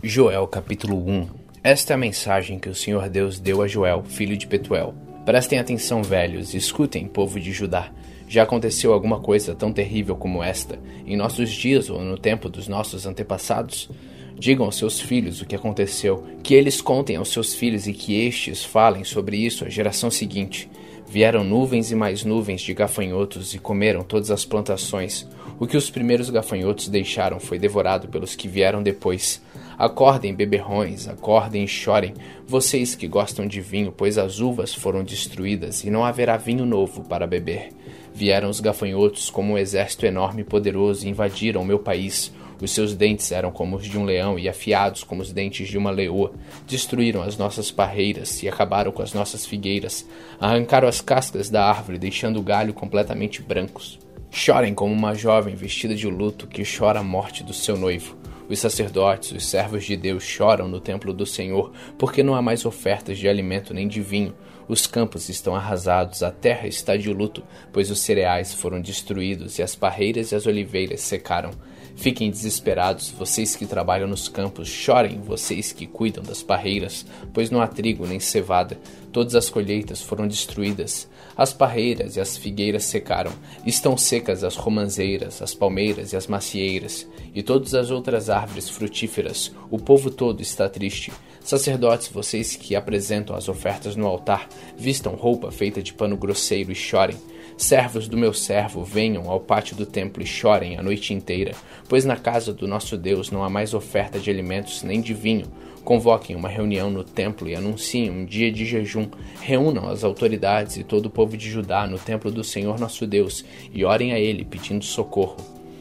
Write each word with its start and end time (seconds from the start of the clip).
Joel 0.00 0.46
capítulo 0.46 0.96
1 0.96 1.26
Esta 1.60 1.92
é 1.92 1.94
a 1.94 1.98
mensagem 1.98 2.56
que 2.56 2.68
o 2.68 2.74
Senhor 2.74 3.08
Deus 3.08 3.40
deu 3.40 3.62
a 3.62 3.66
Joel, 3.66 4.04
filho 4.04 4.36
de 4.36 4.46
Petuel. 4.46 4.94
Prestem 5.26 5.58
atenção, 5.58 6.04
velhos, 6.04 6.54
escutem, 6.54 7.08
povo 7.08 7.40
de 7.40 7.50
Judá. 7.50 7.90
Já 8.28 8.44
aconteceu 8.44 8.92
alguma 8.92 9.18
coisa 9.18 9.56
tão 9.56 9.72
terrível 9.72 10.14
como 10.14 10.40
esta 10.40 10.78
em 11.04 11.16
nossos 11.16 11.50
dias 11.50 11.90
ou 11.90 12.00
no 12.00 12.16
tempo 12.16 12.48
dos 12.48 12.68
nossos 12.68 13.06
antepassados? 13.06 13.90
Digam 14.38 14.66
aos 14.66 14.76
seus 14.76 15.00
filhos 15.00 15.42
o 15.42 15.46
que 15.46 15.56
aconteceu, 15.56 16.24
que 16.44 16.54
eles 16.54 16.80
contem 16.80 17.16
aos 17.16 17.30
seus 17.30 17.56
filhos 17.56 17.88
e 17.88 17.92
que 17.92 18.24
estes 18.24 18.64
falem 18.64 19.02
sobre 19.02 19.36
isso 19.36 19.64
à 19.64 19.68
geração 19.68 20.12
seguinte. 20.12 20.70
Vieram 21.08 21.42
nuvens 21.42 21.90
e 21.90 21.96
mais 21.96 22.22
nuvens 22.22 22.60
de 22.60 22.72
gafanhotos 22.72 23.52
e 23.52 23.58
comeram 23.58 24.04
todas 24.04 24.30
as 24.30 24.44
plantações. 24.44 25.26
O 25.58 25.66
que 25.66 25.76
os 25.76 25.90
primeiros 25.90 26.30
gafanhotos 26.30 26.86
deixaram 26.86 27.40
foi 27.40 27.58
devorado 27.58 28.06
pelos 28.06 28.36
que 28.36 28.46
vieram 28.46 28.80
depois. 28.80 29.42
Acordem, 29.78 30.34
beberrões, 30.34 31.06
acordem 31.06 31.62
e 31.62 31.68
chorem, 31.68 32.12
vocês 32.44 32.96
que 32.96 33.06
gostam 33.06 33.46
de 33.46 33.60
vinho, 33.60 33.92
pois 33.96 34.18
as 34.18 34.40
uvas 34.40 34.74
foram 34.74 35.04
destruídas 35.04 35.84
e 35.84 35.90
não 35.90 36.04
haverá 36.04 36.36
vinho 36.36 36.66
novo 36.66 37.04
para 37.04 37.28
beber. 37.28 37.68
Vieram 38.12 38.50
os 38.50 38.58
gafanhotos 38.58 39.30
como 39.30 39.52
um 39.52 39.58
exército 39.58 40.04
enorme 40.04 40.40
e 40.40 40.44
poderoso 40.44 41.06
e 41.06 41.08
invadiram 41.08 41.64
meu 41.64 41.78
país. 41.78 42.34
Os 42.60 42.72
seus 42.72 42.92
dentes 42.92 43.30
eram 43.30 43.52
como 43.52 43.76
os 43.76 43.86
de 43.86 43.96
um 43.96 44.04
leão 44.04 44.36
e 44.36 44.48
afiados 44.48 45.04
como 45.04 45.22
os 45.22 45.32
dentes 45.32 45.68
de 45.68 45.78
uma 45.78 45.92
leoa. 45.92 46.32
Destruíram 46.66 47.22
as 47.22 47.36
nossas 47.36 47.70
parreiras 47.70 48.42
e 48.42 48.48
acabaram 48.48 48.90
com 48.90 49.00
as 49.00 49.14
nossas 49.14 49.46
figueiras. 49.46 50.04
Arrancaram 50.40 50.88
as 50.88 51.00
cascas 51.00 51.48
da 51.48 51.64
árvore, 51.64 51.98
deixando 51.98 52.40
o 52.40 52.42
galho 52.42 52.74
completamente 52.74 53.40
brancos. 53.42 53.96
Chorem 54.28 54.74
como 54.74 54.92
uma 54.92 55.14
jovem 55.14 55.54
vestida 55.54 55.94
de 55.94 56.08
luto 56.08 56.48
que 56.48 56.64
chora 56.64 56.98
a 56.98 57.04
morte 57.04 57.44
do 57.44 57.54
seu 57.54 57.76
noivo. 57.76 58.16
Os 58.48 58.58
sacerdotes, 58.58 59.32
os 59.32 59.46
servos 59.46 59.84
de 59.84 59.96
Deus 59.96 60.22
choram 60.22 60.66
no 60.68 60.80
templo 60.80 61.12
do 61.12 61.26
Senhor, 61.26 61.70
porque 61.98 62.22
não 62.22 62.34
há 62.34 62.40
mais 62.40 62.64
ofertas 62.64 63.18
de 63.18 63.28
alimento 63.28 63.74
nem 63.74 63.86
de 63.86 64.00
vinho. 64.00 64.34
Os 64.66 64.86
campos 64.86 65.28
estão 65.28 65.54
arrasados, 65.54 66.22
a 66.22 66.30
terra 66.30 66.66
está 66.66 66.96
de 66.96 67.12
luto, 67.12 67.42
pois 67.72 67.90
os 67.90 68.00
cereais 68.00 68.54
foram 68.54 68.80
destruídos 68.80 69.58
e 69.58 69.62
as 69.62 69.74
parreiras 69.74 70.32
e 70.32 70.34
as 70.34 70.46
oliveiras 70.46 71.02
secaram. 71.02 71.50
Fiquem 71.98 72.30
desesperados, 72.30 73.10
vocês 73.10 73.56
que 73.56 73.66
trabalham 73.66 74.06
nos 74.06 74.28
campos, 74.28 74.68
chorem, 74.68 75.20
vocês 75.20 75.72
que 75.72 75.84
cuidam 75.84 76.22
das 76.22 76.44
parreiras, 76.44 77.04
pois 77.34 77.50
não 77.50 77.60
há 77.60 77.66
trigo 77.66 78.06
nem 78.06 78.20
cevada. 78.20 78.78
Todas 79.12 79.34
as 79.34 79.50
colheitas 79.50 80.00
foram 80.00 80.28
destruídas. 80.28 81.08
As 81.36 81.52
parreiras 81.52 82.14
e 82.14 82.20
as 82.20 82.36
figueiras 82.36 82.84
secaram. 82.84 83.32
Estão 83.66 83.96
secas 83.96 84.44
as 84.44 84.54
romanzeiras, 84.54 85.42
as 85.42 85.56
palmeiras 85.56 86.12
e 86.12 86.16
as 86.16 86.28
macieiras, 86.28 87.04
e 87.34 87.42
todas 87.42 87.74
as 87.74 87.90
outras 87.90 88.30
árvores 88.30 88.68
frutíferas. 88.68 89.50
O 89.68 89.76
povo 89.76 90.08
todo 90.08 90.40
está 90.40 90.68
triste. 90.68 91.12
Sacerdotes, 91.42 92.06
vocês 92.06 92.54
que 92.54 92.76
apresentam 92.76 93.34
as 93.34 93.48
ofertas 93.48 93.96
no 93.96 94.06
altar, 94.06 94.48
vistam 94.76 95.16
roupa 95.16 95.50
feita 95.50 95.82
de 95.82 95.92
pano 95.92 96.16
grosseiro 96.16 96.70
e 96.70 96.76
chorem. 96.76 97.16
Servos 97.58 98.06
do 98.06 98.16
meu 98.16 98.32
servo, 98.32 98.84
venham 98.84 99.28
ao 99.28 99.40
pátio 99.40 99.74
do 99.74 99.84
templo 99.84 100.22
e 100.22 100.26
chorem 100.26 100.78
a 100.78 100.82
noite 100.82 101.12
inteira, 101.12 101.56
pois 101.88 102.04
na 102.04 102.14
casa 102.14 102.54
do 102.54 102.68
nosso 102.68 102.96
Deus 102.96 103.32
não 103.32 103.42
há 103.42 103.50
mais 103.50 103.74
oferta 103.74 104.20
de 104.20 104.30
alimentos 104.30 104.84
nem 104.84 105.00
de 105.00 105.12
vinho. 105.12 105.46
Convoquem 105.82 106.36
uma 106.36 106.48
reunião 106.48 106.88
no 106.88 107.02
templo 107.02 107.48
e 107.48 107.56
anunciem 107.56 108.12
um 108.12 108.24
dia 108.24 108.52
de 108.52 108.64
jejum. 108.64 109.08
Reúnam 109.40 109.88
as 109.88 110.04
autoridades 110.04 110.76
e 110.76 110.84
todo 110.84 111.06
o 111.06 111.10
povo 111.10 111.36
de 111.36 111.50
Judá 111.50 111.84
no 111.84 111.98
templo 111.98 112.30
do 112.30 112.44
Senhor 112.44 112.78
nosso 112.78 113.04
Deus 113.08 113.44
e 113.74 113.84
orem 113.84 114.12
a 114.12 114.20
ele 114.20 114.44
pedindo 114.44 114.84
socorro. 114.84 115.36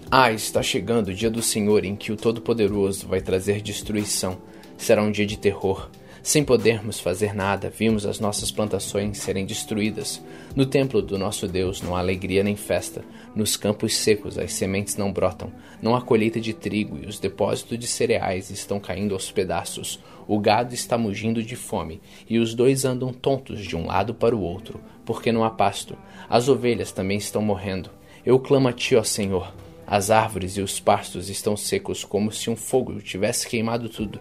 Ah, 0.10 0.32
está 0.32 0.64
chegando 0.64 1.10
o 1.10 1.14
dia 1.14 1.30
do 1.30 1.44
Senhor 1.44 1.86
em 1.86 1.96
que 1.96 2.12
o 2.12 2.18
Todo-Poderoso 2.18 3.08
vai 3.08 3.22
trazer 3.22 3.62
destruição. 3.62 4.40
Será 4.78 5.04
um 5.04 5.12
dia 5.12 5.28
de 5.28 5.38
terror. 5.38 5.92
Sem 6.28 6.44
podermos 6.44 7.00
fazer 7.00 7.34
nada, 7.34 7.70
vimos 7.70 8.06
as 8.06 8.20
nossas 8.20 8.52
plantações 8.52 9.18
serem 9.20 9.46
destruídas. 9.46 10.22
No 10.54 10.66
templo 10.66 11.02
do 11.02 11.18
nosso 11.18 11.48
Deus 11.48 11.82
não 11.82 11.96
há 11.96 12.00
alegria 12.00 12.44
nem 12.44 12.58
festa. 12.58 13.02
Nos 13.34 13.56
campos 13.56 13.96
secos 13.96 14.38
as 14.38 14.52
sementes 14.52 14.98
não 14.98 15.14
brotam. 15.14 15.54
Não 15.82 15.96
há 15.96 16.02
colheita 16.02 16.38
de 16.38 16.52
trigo 16.52 17.00
e 17.02 17.08
os 17.08 17.18
depósitos 17.18 17.80
de 17.80 17.88
cereais 17.88 18.50
estão 18.50 18.78
caindo 18.78 19.14
aos 19.14 19.32
pedaços. 19.32 20.04
O 20.28 20.38
gado 20.38 20.74
está 20.74 20.98
mugindo 20.98 21.42
de 21.42 21.56
fome 21.56 22.02
e 22.30 22.40
os 22.40 22.54
dois 22.54 22.84
andam 22.84 23.14
tontos 23.14 23.64
de 23.64 23.78
um 23.78 23.86
lado 23.86 24.14
para 24.14 24.36
o 24.36 24.42
outro, 24.42 24.82
porque 25.06 25.32
não 25.32 25.46
há 25.46 25.50
pasto. 25.50 25.96
As 26.30 26.50
ovelhas 26.50 26.92
também 26.92 27.18
estão 27.18 27.42
morrendo. 27.42 27.90
Eu 28.26 28.38
clamo 28.38 28.68
a 28.68 28.74
ti, 28.74 28.98
ó 28.98 29.04
Senhor. 29.04 29.54
As 29.90 30.12
árvores 30.12 30.58
e 30.58 30.62
os 30.62 30.78
pastos 30.78 31.30
estão 31.30 31.56
secos, 31.56 32.04
como 32.04 32.34
se 32.34 32.50
um 32.50 32.58
fogo 32.58 33.00
tivesse 33.00 33.48
queimado 33.48 33.88
tudo. 33.88 34.20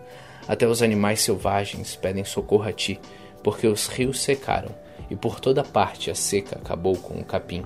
Até 0.49 0.67
os 0.67 0.83
animais 0.83 1.21
selvagens 1.21 1.97
pedem 1.97 2.25
socorro 2.25 2.69
a 2.69 2.73
ti, 2.73 3.01
porque 3.43 3.67
os 3.67 3.89
rios 3.89 4.21
secaram 4.21 4.71
e 5.11 5.17
por 5.17 5.41
toda 5.41 5.65
parte 5.65 6.11
a 6.11 6.15
seca 6.15 6.57
acabou 6.57 6.97
com 6.97 7.15
o 7.15 7.25
capim. 7.25 7.65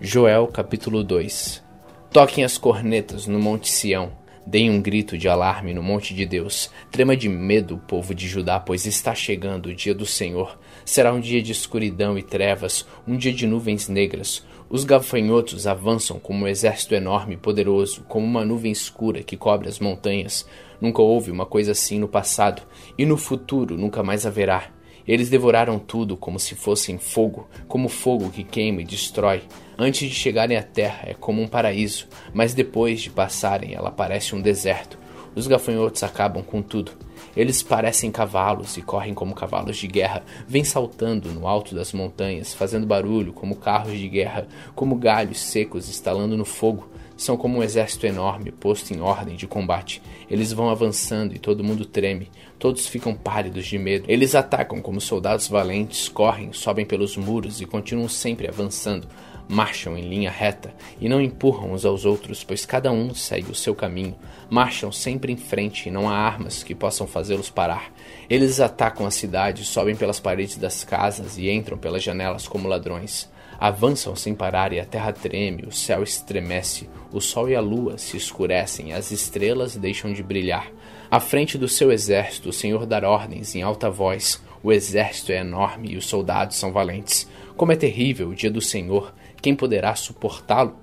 Joel 0.00 0.46
capítulo 0.48 1.04
2 1.04 1.62
Toquem 2.10 2.42
as 2.42 2.58
cornetas 2.58 3.26
no 3.26 3.38
Monte 3.38 3.68
Sião, 3.68 4.10
deem 4.44 4.68
um 4.70 4.82
grito 4.82 5.16
de 5.16 5.28
alarme 5.28 5.72
no 5.72 5.82
monte 5.82 6.12
de 6.12 6.26
Deus. 6.26 6.70
Trema 6.90 7.16
de 7.16 7.28
medo 7.28 7.76
o 7.76 7.78
povo 7.78 8.12
de 8.12 8.26
Judá, 8.26 8.58
pois 8.58 8.84
está 8.84 9.14
chegando 9.14 9.66
o 9.66 9.74
dia 9.74 9.94
do 9.94 10.04
Senhor. 10.04 10.58
Será 10.84 11.12
um 11.12 11.20
dia 11.20 11.40
de 11.40 11.52
escuridão 11.52 12.18
e 12.18 12.22
trevas, 12.22 12.84
um 13.06 13.16
dia 13.16 13.32
de 13.32 13.46
nuvens 13.46 13.88
negras. 13.88 14.44
Os 14.72 14.84
gafanhotos 14.84 15.66
avançam 15.66 16.20
como 16.20 16.44
um 16.44 16.48
exército 16.48 16.94
enorme 16.94 17.34
e 17.34 17.36
poderoso, 17.36 18.04
como 18.06 18.24
uma 18.24 18.44
nuvem 18.44 18.70
escura 18.70 19.20
que 19.20 19.36
cobre 19.36 19.68
as 19.68 19.80
montanhas. 19.80 20.46
Nunca 20.80 21.02
houve 21.02 21.32
uma 21.32 21.44
coisa 21.44 21.72
assim 21.72 21.98
no 21.98 22.06
passado, 22.06 22.62
e 22.96 23.04
no 23.04 23.16
futuro 23.16 23.76
nunca 23.76 24.00
mais 24.04 24.24
haverá. 24.24 24.70
Eles 25.08 25.28
devoraram 25.28 25.76
tudo 25.76 26.16
como 26.16 26.38
se 26.38 26.54
fossem 26.54 26.98
fogo, 26.98 27.48
como 27.66 27.88
fogo 27.88 28.30
que 28.30 28.44
queima 28.44 28.82
e 28.82 28.84
destrói. 28.84 29.42
Antes 29.76 30.08
de 30.08 30.14
chegarem 30.14 30.56
à 30.56 30.62
terra 30.62 31.02
é 31.04 31.14
como 31.14 31.42
um 31.42 31.48
paraíso, 31.48 32.06
mas 32.32 32.54
depois 32.54 33.00
de 33.00 33.10
passarem 33.10 33.74
ela 33.74 33.90
parece 33.90 34.36
um 34.36 34.40
deserto. 34.40 34.96
Os 35.34 35.48
gafanhotos 35.48 36.04
acabam 36.04 36.44
com 36.44 36.62
tudo. 36.62 36.92
Eles 37.36 37.62
parecem 37.62 38.10
cavalos 38.10 38.76
e 38.76 38.82
correm 38.82 39.14
como 39.14 39.34
cavalos 39.34 39.76
de 39.76 39.86
guerra, 39.86 40.24
vêm 40.48 40.64
saltando 40.64 41.32
no 41.32 41.46
alto 41.46 41.74
das 41.74 41.92
montanhas, 41.92 42.52
fazendo 42.52 42.86
barulho 42.86 43.32
como 43.32 43.56
carros 43.56 43.98
de 43.98 44.08
guerra, 44.08 44.48
como 44.74 44.96
galhos 44.96 45.38
secos 45.38 45.88
estalando 45.88 46.36
no 46.36 46.44
fogo. 46.44 46.88
São 47.16 47.36
como 47.36 47.58
um 47.58 47.62
exército 47.62 48.06
enorme 48.06 48.50
posto 48.50 48.94
em 48.94 49.00
ordem 49.00 49.36
de 49.36 49.46
combate. 49.46 50.00
Eles 50.30 50.52
vão 50.52 50.70
avançando 50.70 51.34
e 51.34 51.38
todo 51.38 51.62
mundo 51.62 51.84
treme. 51.84 52.30
Todos 52.58 52.86
ficam 52.86 53.14
pálidos 53.14 53.66
de 53.66 53.78
medo. 53.78 54.06
Eles 54.08 54.34
atacam 54.34 54.80
como 54.80 55.02
soldados 55.02 55.46
valentes, 55.46 56.08
correm, 56.08 56.50
sobem 56.54 56.86
pelos 56.86 57.18
muros 57.18 57.60
e 57.60 57.66
continuam 57.66 58.08
sempre 58.08 58.48
avançando 58.48 59.06
marcham 59.50 59.98
em 59.98 60.08
linha 60.08 60.30
reta 60.30 60.72
e 61.00 61.08
não 61.08 61.20
empurram 61.20 61.72
uns 61.72 61.84
aos 61.84 62.04
outros, 62.04 62.44
pois 62.44 62.64
cada 62.64 62.92
um 62.92 63.12
segue 63.12 63.50
o 63.50 63.54
seu 63.54 63.74
caminho. 63.74 64.16
Marcham 64.48 64.92
sempre 64.92 65.32
em 65.32 65.36
frente 65.36 65.88
e 65.88 65.92
não 65.92 66.08
há 66.08 66.14
armas 66.14 66.62
que 66.62 66.72
possam 66.72 67.04
fazê-los 67.04 67.50
parar. 67.50 67.92
Eles 68.28 68.60
atacam 68.60 69.04
a 69.04 69.10
cidade, 69.10 69.64
sobem 69.64 69.96
pelas 69.96 70.20
paredes 70.20 70.56
das 70.56 70.84
casas 70.84 71.36
e 71.36 71.50
entram 71.50 71.76
pelas 71.76 72.00
janelas 72.00 72.46
como 72.46 72.68
ladrões. 72.68 73.28
Avançam 73.58 74.14
sem 74.14 74.36
parar 74.36 74.72
e 74.72 74.78
a 74.78 74.86
terra 74.86 75.12
treme, 75.12 75.64
o 75.66 75.72
céu 75.72 76.04
estremece, 76.04 76.88
o 77.12 77.20
sol 77.20 77.48
e 77.48 77.56
a 77.56 77.60
lua 77.60 77.98
se 77.98 78.16
escurecem, 78.16 78.92
as 78.92 79.10
estrelas 79.10 79.76
deixam 79.76 80.12
de 80.12 80.22
brilhar. 80.22 80.70
À 81.10 81.18
frente 81.18 81.58
do 81.58 81.68
seu 81.68 81.90
exército, 81.90 82.50
o 82.50 82.52
Senhor 82.52 82.86
dá 82.86 83.06
ordens 83.06 83.56
em 83.56 83.62
alta 83.62 83.90
voz. 83.90 84.40
O 84.62 84.70
exército 84.70 85.32
é 85.32 85.38
enorme 85.38 85.90
e 85.90 85.96
os 85.96 86.06
soldados 86.06 86.56
são 86.56 86.70
valentes. 86.70 87.28
Como 87.56 87.72
é 87.72 87.76
terrível 87.76 88.28
o 88.28 88.34
dia 88.34 88.50
do 88.50 88.60
Senhor! 88.60 89.12
Quem 89.42 89.54
poderá 89.54 89.94
suportá-lo? 89.94 90.76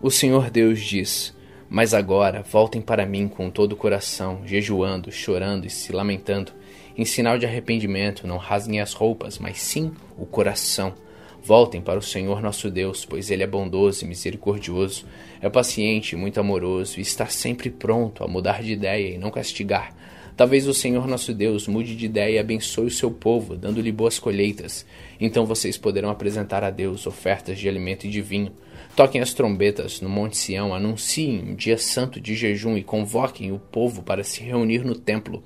O 0.00 0.08
Senhor 0.08 0.48
Deus 0.48 0.80
diz: 0.80 1.34
Mas 1.68 1.92
agora 1.92 2.42
voltem 2.42 2.80
para 2.80 3.04
mim 3.04 3.26
com 3.26 3.50
todo 3.50 3.72
o 3.72 3.76
coração, 3.76 4.42
jejuando, 4.44 5.10
chorando 5.10 5.66
e 5.66 5.70
se 5.70 5.92
lamentando. 5.92 6.52
Em 6.96 7.04
sinal 7.04 7.38
de 7.38 7.44
arrependimento, 7.44 8.24
não 8.24 8.36
rasguem 8.36 8.80
as 8.80 8.92
roupas, 8.92 9.40
mas 9.40 9.60
sim 9.60 9.92
o 10.16 10.24
coração. 10.24 10.94
Voltem 11.42 11.80
para 11.80 11.98
o 11.98 12.02
Senhor 12.02 12.40
nosso 12.40 12.70
Deus, 12.70 13.04
pois 13.04 13.30
Ele 13.30 13.42
é 13.42 13.46
bondoso 13.46 14.04
e 14.04 14.08
misericordioso, 14.08 15.04
é 15.42 15.50
paciente 15.50 16.12
e 16.12 16.16
muito 16.16 16.38
amoroso, 16.38 16.98
e 16.98 17.02
está 17.02 17.26
sempre 17.26 17.68
pronto 17.68 18.22
a 18.22 18.28
mudar 18.28 18.62
de 18.62 18.72
ideia 18.72 19.14
e 19.14 19.18
não 19.18 19.30
castigar. 19.30 19.92
Talvez 20.36 20.66
o 20.66 20.74
Senhor 20.74 21.06
nosso 21.06 21.32
Deus 21.32 21.68
mude 21.68 21.94
de 21.94 22.06
ideia 22.06 22.34
e 22.34 22.38
abençoe 22.40 22.86
o 22.86 22.90
seu 22.90 23.08
povo, 23.08 23.56
dando-lhe 23.56 23.92
boas 23.92 24.18
colheitas. 24.18 24.84
Então 25.20 25.46
vocês 25.46 25.78
poderão 25.78 26.10
apresentar 26.10 26.64
a 26.64 26.70
Deus 26.70 27.06
ofertas 27.06 27.56
de 27.56 27.68
alimento 27.68 28.04
e 28.04 28.10
de 28.10 28.20
vinho. 28.20 28.50
Toquem 28.96 29.20
as 29.20 29.32
trombetas 29.32 30.00
no 30.00 30.08
Monte 30.08 30.36
Sião, 30.36 30.74
anunciem 30.74 31.40
um 31.40 31.54
dia 31.54 31.78
santo 31.78 32.20
de 32.20 32.34
jejum 32.34 32.76
e 32.76 32.82
convoquem 32.82 33.52
o 33.52 33.60
povo 33.60 34.02
para 34.02 34.24
se 34.24 34.42
reunir 34.42 34.84
no 34.84 34.96
templo. 34.96 35.42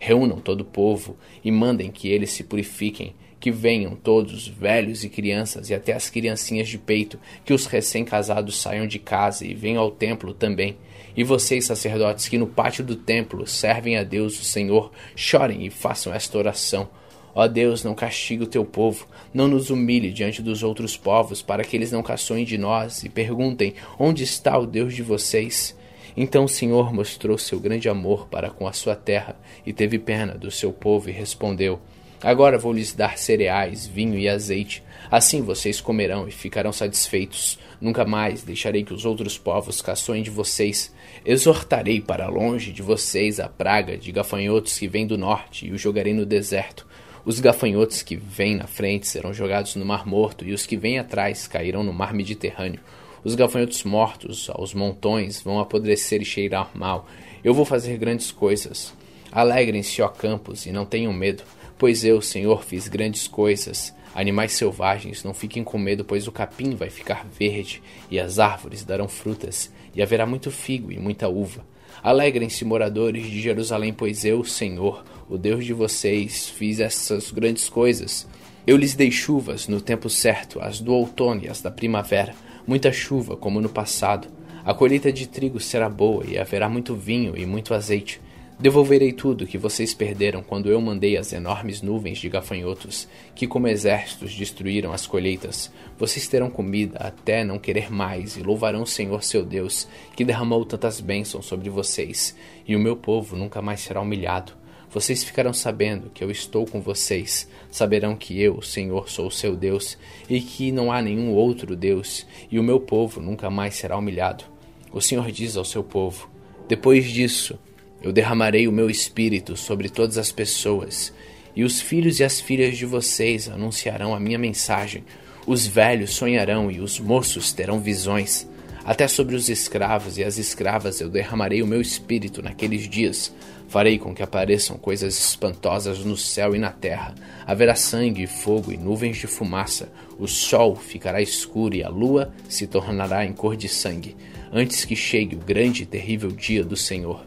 Reúnam 0.00 0.40
todo 0.40 0.62
o 0.62 0.64
povo 0.64 1.16
e 1.44 1.52
mandem 1.52 1.92
que 1.92 2.08
eles 2.08 2.30
se 2.32 2.42
purifiquem 2.42 3.14
que 3.42 3.50
venham 3.50 3.96
todos, 3.96 4.46
velhos 4.46 5.02
e 5.02 5.08
crianças, 5.08 5.68
e 5.68 5.74
até 5.74 5.92
as 5.92 6.08
criancinhas 6.08 6.68
de 6.68 6.78
peito, 6.78 7.18
que 7.44 7.52
os 7.52 7.66
recém-casados 7.66 8.56
saiam 8.56 8.86
de 8.86 9.00
casa 9.00 9.44
e 9.44 9.52
venham 9.52 9.82
ao 9.82 9.90
templo 9.90 10.32
também. 10.32 10.76
E 11.16 11.22
vocês, 11.22 11.66
sacerdotes, 11.66 12.28
que 12.28 12.38
no 12.38 12.46
pátio 12.46 12.82
do 12.82 12.96
templo 12.96 13.46
servem 13.46 13.96
a 13.96 14.02
Deus, 14.02 14.40
o 14.40 14.44
Senhor, 14.44 14.90
chorem 15.14 15.66
e 15.66 15.70
façam 15.70 16.12
esta 16.12 16.38
oração. 16.38 16.88
Ó 17.34 17.46
Deus, 17.46 17.82
não 17.82 17.94
castigue 17.94 18.44
o 18.44 18.46
teu 18.46 18.64
povo, 18.64 19.06
não 19.32 19.48
nos 19.48 19.70
humilhe 19.70 20.12
diante 20.12 20.42
dos 20.42 20.62
outros 20.62 20.96
povos, 20.96 21.40
para 21.40 21.64
que 21.64 21.76
eles 21.76 21.90
não 21.90 22.02
caçoem 22.02 22.44
de 22.44 22.58
nós 22.58 23.04
e 23.04 23.08
perguntem: 23.08 23.74
onde 23.98 24.22
está 24.22 24.58
o 24.58 24.66
Deus 24.66 24.94
de 24.94 25.02
vocês? 25.02 25.76
Então 26.14 26.44
o 26.44 26.48
Senhor 26.48 26.92
mostrou 26.92 27.38
seu 27.38 27.58
grande 27.58 27.88
amor 27.88 28.28
para 28.28 28.50
com 28.50 28.66
a 28.66 28.72
sua 28.72 28.94
terra 28.94 29.34
e 29.64 29.72
teve 29.72 29.98
pena 29.98 30.34
do 30.34 30.50
seu 30.50 30.72
povo 30.72 31.08
e 31.08 31.12
respondeu: 31.12 31.80
Agora 32.22 32.56
vou 32.56 32.72
lhes 32.72 32.94
dar 32.94 33.18
cereais, 33.18 33.84
vinho 33.84 34.16
e 34.16 34.28
azeite. 34.28 34.82
Assim 35.10 35.42
vocês 35.42 35.80
comerão 35.80 36.28
e 36.28 36.30
ficarão 36.30 36.72
satisfeitos. 36.72 37.58
Nunca 37.80 38.04
mais 38.04 38.44
deixarei 38.44 38.84
que 38.84 38.94
os 38.94 39.04
outros 39.04 39.36
povos 39.36 39.82
caçoem 39.82 40.22
de 40.22 40.30
vocês. 40.30 40.94
Exortarei 41.26 42.00
para 42.00 42.28
longe 42.28 42.70
de 42.70 42.80
vocês 42.80 43.40
a 43.40 43.48
praga 43.48 43.98
de 43.98 44.12
gafanhotos 44.12 44.78
que 44.78 44.86
vem 44.86 45.04
do 45.04 45.18
norte 45.18 45.66
e 45.66 45.72
os 45.72 45.80
jogarei 45.80 46.14
no 46.14 46.24
deserto. 46.24 46.86
Os 47.24 47.40
gafanhotos 47.40 48.02
que 48.02 48.14
vêm 48.14 48.54
na 48.54 48.68
frente 48.68 49.08
serão 49.08 49.34
jogados 49.34 49.74
no 49.74 49.84
Mar 49.84 50.06
Morto 50.06 50.44
e 50.44 50.52
os 50.52 50.64
que 50.64 50.76
vêm 50.76 51.00
atrás 51.00 51.48
cairão 51.48 51.82
no 51.82 51.92
Mar 51.92 52.14
Mediterrâneo. 52.14 52.80
Os 53.24 53.34
gafanhotos 53.34 53.82
mortos 53.82 54.48
aos 54.50 54.74
montões 54.74 55.40
vão 55.42 55.58
apodrecer 55.58 56.22
e 56.22 56.24
cheirar 56.24 56.70
mal. 56.72 57.08
Eu 57.42 57.52
vou 57.52 57.64
fazer 57.64 57.96
grandes 57.96 58.30
coisas. 58.30 58.94
Alegrem-se, 59.30 60.02
ó 60.02 60.08
campos, 60.08 60.66
e 60.66 60.72
não 60.72 60.84
tenham 60.84 61.12
medo 61.12 61.42
Pois 61.82 62.04
eu, 62.04 62.22
Senhor, 62.22 62.62
fiz 62.62 62.86
grandes 62.86 63.26
coisas. 63.26 63.92
Animais 64.14 64.52
selvagens, 64.52 65.24
não 65.24 65.34
fiquem 65.34 65.64
com 65.64 65.76
medo, 65.76 66.04
pois 66.04 66.28
o 66.28 66.30
capim 66.30 66.76
vai 66.76 66.88
ficar 66.88 67.26
verde, 67.26 67.82
e 68.08 68.20
as 68.20 68.38
árvores 68.38 68.84
darão 68.84 69.08
frutas, 69.08 69.68
e 69.92 70.00
haverá 70.00 70.24
muito 70.24 70.48
figo 70.48 70.92
e 70.92 70.98
muita 71.00 71.28
uva. 71.28 71.66
Alegrem-se, 72.00 72.64
moradores 72.64 73.26
de 73.26 73.42
Jerusalém, 73.42 73.92
pois 73.92 74.24
eu, 74.24 74.44
Senhor, 74.44 75.04
o 75.28 75.36
Deus 75.36 75.64
de 75.64 75.72
vocês, 75.72 76.48
fiz 76.48 76.78
essas 76.78 77.32
grandes 77.32 77.68
coisas. 77.68 78.28
Eu 78.64 78.76
lhes 78.76 78.94
dei 78.94 79.10
chuvas 79.10 79.66
no 79.66 79.80
tempo 79.80 80.08
certo, 80.08 80.60
as 80.60 80.78
do 80.78 80.94
outono 80.94 81.42
e 81.42 81.48
as 81.48 81.60
da 81.60 81.72
primavera, 81.72 82.32
muita 82.64 82.92
chuva, 82.92 83.36
como 83.36 83.60
no 83.60 83.68
passado. 83.68 84.28
A 84.64 84.72
colheita 84.72 85.12
de 85.12 85.26
trigo 85.26 85.58
será 85.58 85.88
boa, 85.88 86.24
e 86.24 86.38
haverá 86.38 86.68
muito 86.68 86.94
vinho 86.94 87.36
e 87.36 87.44
muito 87.44 87.74
azeite. 87.74 88.20
Devolverei 88.62 89.12
tudo 89.12 89.44
que 89.44 89.58
vocês 89.58 89.92
perderam 89.92 90.40
quando 90.40 90.70
eu 90.70 90.80
mandei 90.80 91.16
as 91.16 91.32
enormes 91.32 91.82
nuvens 91.82 92.18
de 92.18 92.28
gafanhotos, 92.28 93.08
que 93.34 93.44
como 93.44 93.66
exércitos 93.66 94.36
destruíram 94.36 94.92
as 94.92 95.04
colheitas. 95.04 95.68
Vocês 95.98 96.28
terão 96.28 96.48
comida 96.48 96.96
até 97.00 97.42
não 97.42 97.58
querer 97.58 97.90
mais 97.90 98.36
e 98.36 98.40
louvarão 98.40 98.82
o 98.82 98.86
Senhor 98.86 99.24
seu 99.24 99.44
Deus, 99.44 99.88
que 100.14 100.24
derramou 100.24 100.64
tantas 100.64 101.00
bênçãos 101.00 101.44
sobre 101.44 101.68
vocês, 101.70 102.36
e 102.64 102.76
o 102.76 102.78
meu 102.78 102.94
povo 102.94 103.34
nunca 103.34 103.60
mais 103.60 103.80
será 103.80 104.00
humilhado. 104.00 104.52
Vocês 104.88 105.24
ficarão 105.24 105.52
sabendo 105.52 106.08
que 106.10 106.22
eu 106.22 106.30
estou 106.30 106.64
com 106.64 106.80
vocês, 106.80 107.48
saberão 107.68 108.14
que 108.14 108.40
eu, 108.40 108.58
o 108.58 108.62
Senhor, 108.62 109.10
sou 109.10 109.26
o 109.26 109.32
seu 109.32 109.56
Deus, 109.56 109.98
e 110.30 110.40
que 110.40 110.70
não 110.70 110.92
há 110.92 111.02
nenhum 111.02 111.32
outro 111.32 111.74
Deus, 111.74 112.24
e 112.48 112.60
o 112.60 112.62
meu 112.62 112.78
povo 112.78 113.20
nunca 113.20 113.50
mais 113.50 113.74
será 113.74 113.98
humilhado. 113.98 114.44
O 114.92 115.00
Senhor 115.00 115.32
diz 115.32 115.56
ao 115.56 115.64
seu 115.64 115.82
povo: 115.82 116.30
Depois 116.68 117.10
disso, 117.10 117.58
eu 118.02 118.12
derramarei 118.12 118.66
o 118.66 118.72
meu 118.72 118.90
espírito 118.90 119.56
sobre 119.56 119.88
todas 119.88 120.18
as 120.18 120.32
pessoas, 120.32 121.12
e 121.54 121.64
os 121.64 121.80
filhos 121.80 122.18
e 122.18 122.24
as 122.24 122.40
filhas 122.40 122.76
de 122.76 122.86
vocês 122.86 123.48
anunciarão 123.48 124.14
a 124.14 124.20
minha 124.20 124.38
mensagem. 124.38 125.04
Os 125.46 125.66
velhos 125.66 126.14
sonharão 126.14 126.70
e 126.70 126.80
os 126.80 126.98
moços 126.98 127.52
terão 127.52 127.78
visões. 127.78 128.48
Até 128.84 129.06
sobre 129.06 129.36
os 129.36 129.48
escravos 129.48 130.18
e 130.18 130.24
as 130.24 130.38
escravas 130.38 131.00
eu 131.00 131.08
derramarei 131.08 131.62
o 131.62 131.66
meu 131.66 131.80
espírito 131.80 132.42
naqueles 132.42 132.88
dias. 132.88 133.32
Farei 133.68 133.98
com 133.98 134.14
que 134.14 134.22
apareçam 134.22 134.76
coisas 134.76 135.18
espantosas 135.18 136.04
no 136.04 136.16
céu 136.16 136.54
e 136.54 136.58
na 136.58 136.70
terra. 136.70 137.14
Haverá 137.46 137.74
sangue 137.74 138.26
fogo 138.26 138.72
e 138.72 138.76
nuvens 138.76 139.18
de 139.18 139.26
fumaça. 139.26 139.88
O 140.18 140.26
sol 140.26 140.74
ficará 140.74 141.22
escuro 141.22 141.74
e 141.74 141.82
a 141.82 141.88
lua 141.88 142.32
se 142.48 142.66
tornará 142.66 143.24
em 143.24 143.32
cor 143.32 143.56
de 143.56 143.68
sangue, 143.68 144.16
antes 144.52 144.84
que 144.84 144.96
chegue 144.96 145.36
o 145.36 145.40
grande 145.40 145.84
e 145.84 145.86
terrível 145.86 146.30
dia 146.30 146.64
do 146.64 146.76
Senhor. 146.76 147.24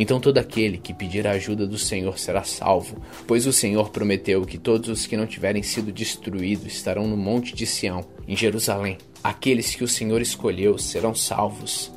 Então 0.00 0.20
todo 0.20 0.38
aquele 0.38 0.78
que 0.78 0.94
pedir 0.94 1.26
a 1.26 1.32
ajuda 1.32 1.66
do 1.66 1.76
Senhor 1.76 2.20
será 2.20 2.44
salvo, 2.44 3.02
pois 3.26 3.48
o 3.48 3.52
Senhor 3.52 3.90
prometeu 3.90 4.42
que 4.42 4.56
todos 4.56 4.88
os 4.88 5.06
que 5.06 5.16
não 5.16 5.26
tiverem 5.26 5.60
sido 5.60 5.90
destruídos 5.90 6.68
estarão 6.68 7.08
no 7.08 7.16
monte 7.16 7.52
de 7.52 7.66
Sião, 7.66 8.04
em 8.28 8.36
Jerusalém. 8.36 8.96
Aqueles 9.24 9.74
que 9.74 9.82
o 9.82 9.88
Senhor 9.88 10.22
escolheu 10.22 10.78
serão 10.78 11.16
salvos. 11.16 11.92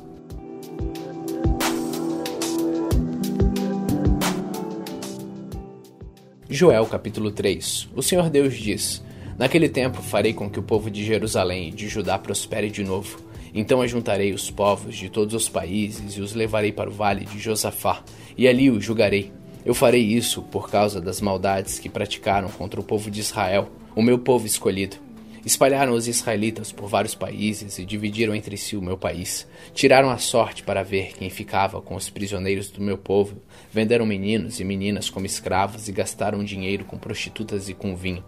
Joel 6.50 6.86
capítulo 6.86 7.30
3 7.30 7.88
O 7.94 8.02
Senhor 8.02 8.28
Deus 8.28 8.54
diz: 8.54 9.00
Naquele 9.38 9.68
tempo 9.68 10.02
farei 10.02 10.34
com 10.34 10.50
que 10.50 10.58
o 10.58 10.62
povo 10.64 10.90
de 10.90 11.04
Jerusalém 11.04 11.68
e 11.68 11.72
de 11.72 11.86
Judá 11.86 12.18
prospere 12.18 12.68
de 12.68 12.82
novo 12.82 13.31
então 13.54 13.82
ajuntarei 13.82 14.32
os 14.32 14.50
povos 14.50 14.96
de 14.96 15.08
todos 15.08 15.34
os 15.34 15.48
países 15.48 16.16
e 16.16 16.20
os 16.20 16.34
levarei 16.34 16.72
para 16.72 16.90
o 16.90 16.92
vale 16.92 17.24
de 17.24 17.38
Josafá, 17.38 18.02
e 18.36 18.48
ali 18.48 18.70
os 18.70 18.84
julgarei. 18.84 19.30
Eu 19.64 19.74
farei 19.74 20.02
isso 20.02 20.42
por 20.42 20.70
causa 20.70 21.00
das 21.00 21.20
maldades 21.20 21.78
que 21.78 21.88
praticaram 21.88 22.48
contra 22.48 22.80
o 22.80 22.84
povo 22.84 23.10
de 23.10 23.20
Israel, 23.20 23.68
o 23.94 24.02
meu 24.02 24.18
povo 24.18 24.46
escolhido. 24.46 24.96
Espalharam 25.44 25.92
os 25.92 26.06
israelitas 26.06 26.70
por 26.70 26.88
vários 26.88 27.16
países 27.16 27.78
e 27.78 27.84
dividiram 27.84 28.34
entre 28.34 28.56
si 28.56 28.76
o 28.76 28.82
meu 28.82 28.96
país. 28.96 29.46
Tiraram 29.74 30.08
a 30.08 30.16
sorte 30.16 30.62
para 30.62 30.84
ver 30.84 31.14
quem 31.18 31.28
ficava 31.28 31.82
com 31.82 31.96
os 31.96 32.08
prisioneiros 32.08 32.70
do 32.70 32.80
meu 32.80 32.96
povo. 32.96 33.36
Venderam 33.72 34.06
meninos 34.06 34.60
e 34.60 34.64
meninas 34.64 35.10
como 35.10 35.26
escravos 35.26 35.88
e 35.88 35.92
gastaram 35.92 36.44
dinheiro 36.44 36.84
com 36.84 36.96
prostitutas 36.96 37.68
e 37.68 37.74
com 37.74 37.96
vinho. 37.96 38.24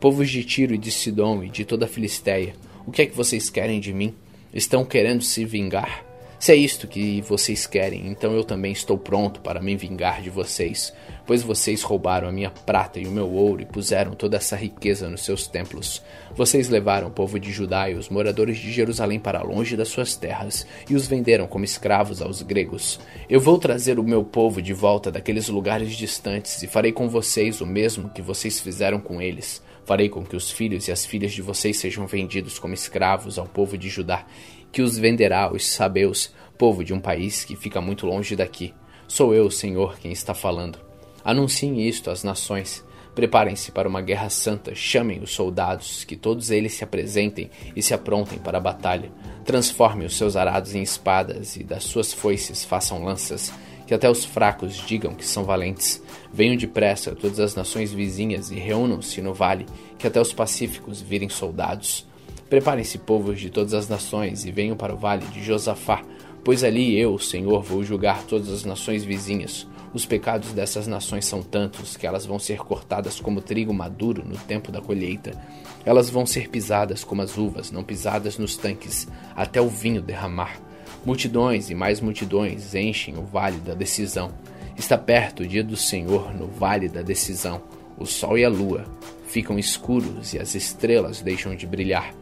Povos 0.00 0.30
de 0.30 0.42
Tiro 0.42 0.74
e 0.74 0.78
de 0.78 0.90
Sidom 0.90 1.44
e 1.44 1.50
de 1.50 1.66
toda 1.66 1.84
a 1.84 1.88
Filisteia, 1.88 2.54
o 2.86 2.90
que 2.90 3.02
é 3.02 3.06
que 3.06 3.16
vocês 3.16 3.50
querem 3.50 3.78
de 3.78 3.92
mim? 3.92 4.14
Estão 4.54 4.84
querendo 4.84 5.20
se 5.20 5.44
vingar? 5.44 6.04
Se 6.38 6.52
é 6.52 6.54
isto 6.54 6.86
que 6.86 7.20
vocês 7.22 7.66
querem, 7.66 8.06
então 8.06 8.32
eu 8.34 8.44
também 8.44 8.70
estou 8.70 8.96
pronto 8.96 9.40
para 9.40 9.60
me 9.60 9.74
vingar 9.74 10.22
de 10.22 10.30
vocês, 10.30 10.92
pois 11.26 11.42
vocês 11.42 11.82
roubaram 11.82 12.28
a 12.28 12.32
minha 12.32 12.50
prata 12.50 13.00
e 13.00 13.06
o 13.06 13.10
meu 13.10 13.28
ouro 13.28 13.62
e 13.62 13.66
puseram 13.66 14.12
toda 14.12 14.36
essa 14.36 14.54
riqueza 14.54 15.08
nos 15.08 15.24
seus 15.24 15.48
templos. 15.48 16.00
Vocês 16.36 16.68
levaram 16.68 17.08
o 17.08 17.10
povo 17.10 17.40
de 17.40 17.50
Judá 17.50 17.90
e 17.90 17.94
os 17.94 18.08
moradores 18.08 18.58
de 18.58 18.70
Jerusalém 18.70 19.18
para 19.18 19.42
longe 19.42 19.76
das 19.76 19.88
suas 19.88 20.14
terras 20.14 20.64
e 20.88 20.94
os 20.94 21.08
venderam 21.08 21.48
como 21.48 21.64
escravos 21.64 22.22
aos 22.22 22.40
gregos. 22.40 23.00
Eu 23.28 23.40
vou 23.40 23.58
trazer 23.58 23.98
o 23.98 24.04
meu 24.04 24.22
povo 24.22 24.62
de 24.62 24.72
volta 24.72 25.10
daqueles 25.10 25.48
lugares 25.48 25.96
distantes 25.96 26.62
e 26.62 26.68
farei 26.68 26.92
com 26.92 27.08
vocês 27.08 27.60
o 27.60 27.66
mesmo 27.66 28.08
que 28.10 28.22
vocês 28.22 28.60
fizeram 28.60 29.00
com 29.00 29.20
eles. 29.20 29.60
Farei 29.84 30.08
com 30.08 30.24
que 30.24 30.36
os 30.36 30.50
filhos 30.50 30.88
e 30.88 30.92
as 30.92 31.04
filhas 31.04 31.32
de 31.32 31.42
vocês 31.42 31.76
sejam 31.76 32.06
vendidos 32.06 32.58
como 32.58 32.74
escravos 32.74 33.38
ao 33.38 33.46
povo 33.46 33.76
de 33.76 33.88
Judá, 33.88 34.26
que 34.72 34.82
os 34.82 34.98
venderá 34.98 35.44
aos 35.44 35.66
sabeus, 35.66 36.32
povo 36.56 36.82
de 36.82 36.94
um 36.94 37.00
país 37.00 37.44
que 37.44 37.54
fica 37.54 37.80
muito 37.80 38.06
longe 38.06 38.34
daqui. 38.34 38.72
Sou 39.06 39.34
eu, 39.34 39.50
Senhor, 39.50 39.98
quem 39.98 40.10
está 40.10 40.34
falando. 40.34 40.78
Anunciem 41.24 41.86
isto 41.86 42.10
às 42.10 42.24
nações. 42.24 42.84
Preparem-se 43.14 43.70
para 43.70 43.88
uma 43.88 44.00
guerra 44.00 44.28
santa, 44.28 44.74
chamem 44.74 45.22
os 45.22 45.30
soldados, 45.30 46.02
que 46.02 46.16
todos 46.16 46.50
eles 46.50 46.74
se 46.74 46.82
apresentem 46.82 47.48
e 47.76 47.82
se 47.82 47.94
aprontem 47.94 48.38
para 48.38 48.58
a 48.58 48.60
batalha. 48.60 49.12
Transformem 49.44 50.06
os 50.06 50.16
seus 50.16 50.34
arados 50.34 50.74
em 50.74 50.82
espadas 50.82 51.56
e 51.56 51.62
das 51.62 51.84
suas 51.84 52.12
foices 52.12 52.64
façam 52.64 53.04
lanças 53.04 53.52
que 53.86 53.94
até 53.94 54.10
os 54.10 54.24
fracos 54.24 54.74
digam 54.86 55.14
que 55.14 55.26
são 55.26 55.44
valentes. 55.44 56.02
Venham 56.32 56.56
depressa 56.56 57.14
todas 57.14 57.40
as 57.40 57.54
nações 57.54 57.92
vizinhas 57.92 58.50
e 58.50 58.56
reúnam-se 58.56 59.20
no 59.20 59.34
vale, 59.34 59.66
que 59.98 60.06
até 60.06 60.20
os 60.20 60.32
pacíficos 60.32 61.00
virem 61.00 61.28
soldados. 61.28 62.06
Preparem-se, 62.48 62.98
povos 62.98 63.40
de 63.40 63.50
todas 63.50 63.74
as 63.74 63.88
nações, 63.88 64.44
e 64.44 64.52
venham 64.52 64.76
para 64.76 64.94
o 64.94 64.98
vale 64.98 65.26
de 65.26 65.42
Josafá, 65.42 66.02
pois 66.44 66.62
ali 66.62 66.96
eu, 66.98 67.18
Senhor, 67.18 67.62
vou 67.62 67.82
julgar 67.82 68.22
todas 68.24 68.50
as 68.50 68.64
nações 68.64 69.04
vizinhas. 69.04 69.66
Os 69.94 70.04
pecados 70.04 70.50
dessas 70.50 70.88
nações 70.88 71.24
são 71.24 71.40
tantos 71.40 71.96
que 71.96 72.04
elas 72.04 72.26
vão 72.26 72.38
ser 72.38 72.58
cortadas 72.58 73.20
como 73.20 73.40
trigo 73.40 73.72
maduro 73.72 74.24
no 74.26 74.36
tempo 74.36 74.72
da 74.72 74.80
colheita. 74.80 75.40
Elas 75.84 76.10
vão 76.10 76.26
ser 76.26 76.48
pisadas 76.48 77.04
como 77.04 77.22
as 77.22 77.38
uvas, 77.38 77.70
não 77.70 77.84
pisadas 77.84 78.36
nos 78.36 78.56
tanques, 78.56 79.06
até 79.36 79.60
o 79.60 79.68
vinho 79.68 80.02
derramar. 80.02 80.58
Multidões 81.04 81.68
e 81.68 81.74
mais 81.74 82.00
multidões 82.00 82.74
enchem 82.74 83.18
o 83.18 83.22
vale 83.22 83.58
da 83.58 83.74
decisão. 83.74 84.32
Está 84.74 84.96
perto 84.96 85.42
o 85.42 85.46
dia 85.46 85.62
do 85.62 85.76
Senhor 85.76 86.34
no 86.34 86.46
vale 86.46 86.88
da 86.88 87.02
decisão. 87.02 87.62
O 87.98 88.06
sol 88.06 88.38
e 88.38 88.44
a 88.44 88.48
lua 88.48 88.86
ficam 89.26 89.58
escuros 89.58 90.32
e 90.32 90.38
as 90.38 90.54
estrelas 90.54 91.20
deixam 91.20 91.54
de 91.54 91.66
brilhar. 91.66 92.14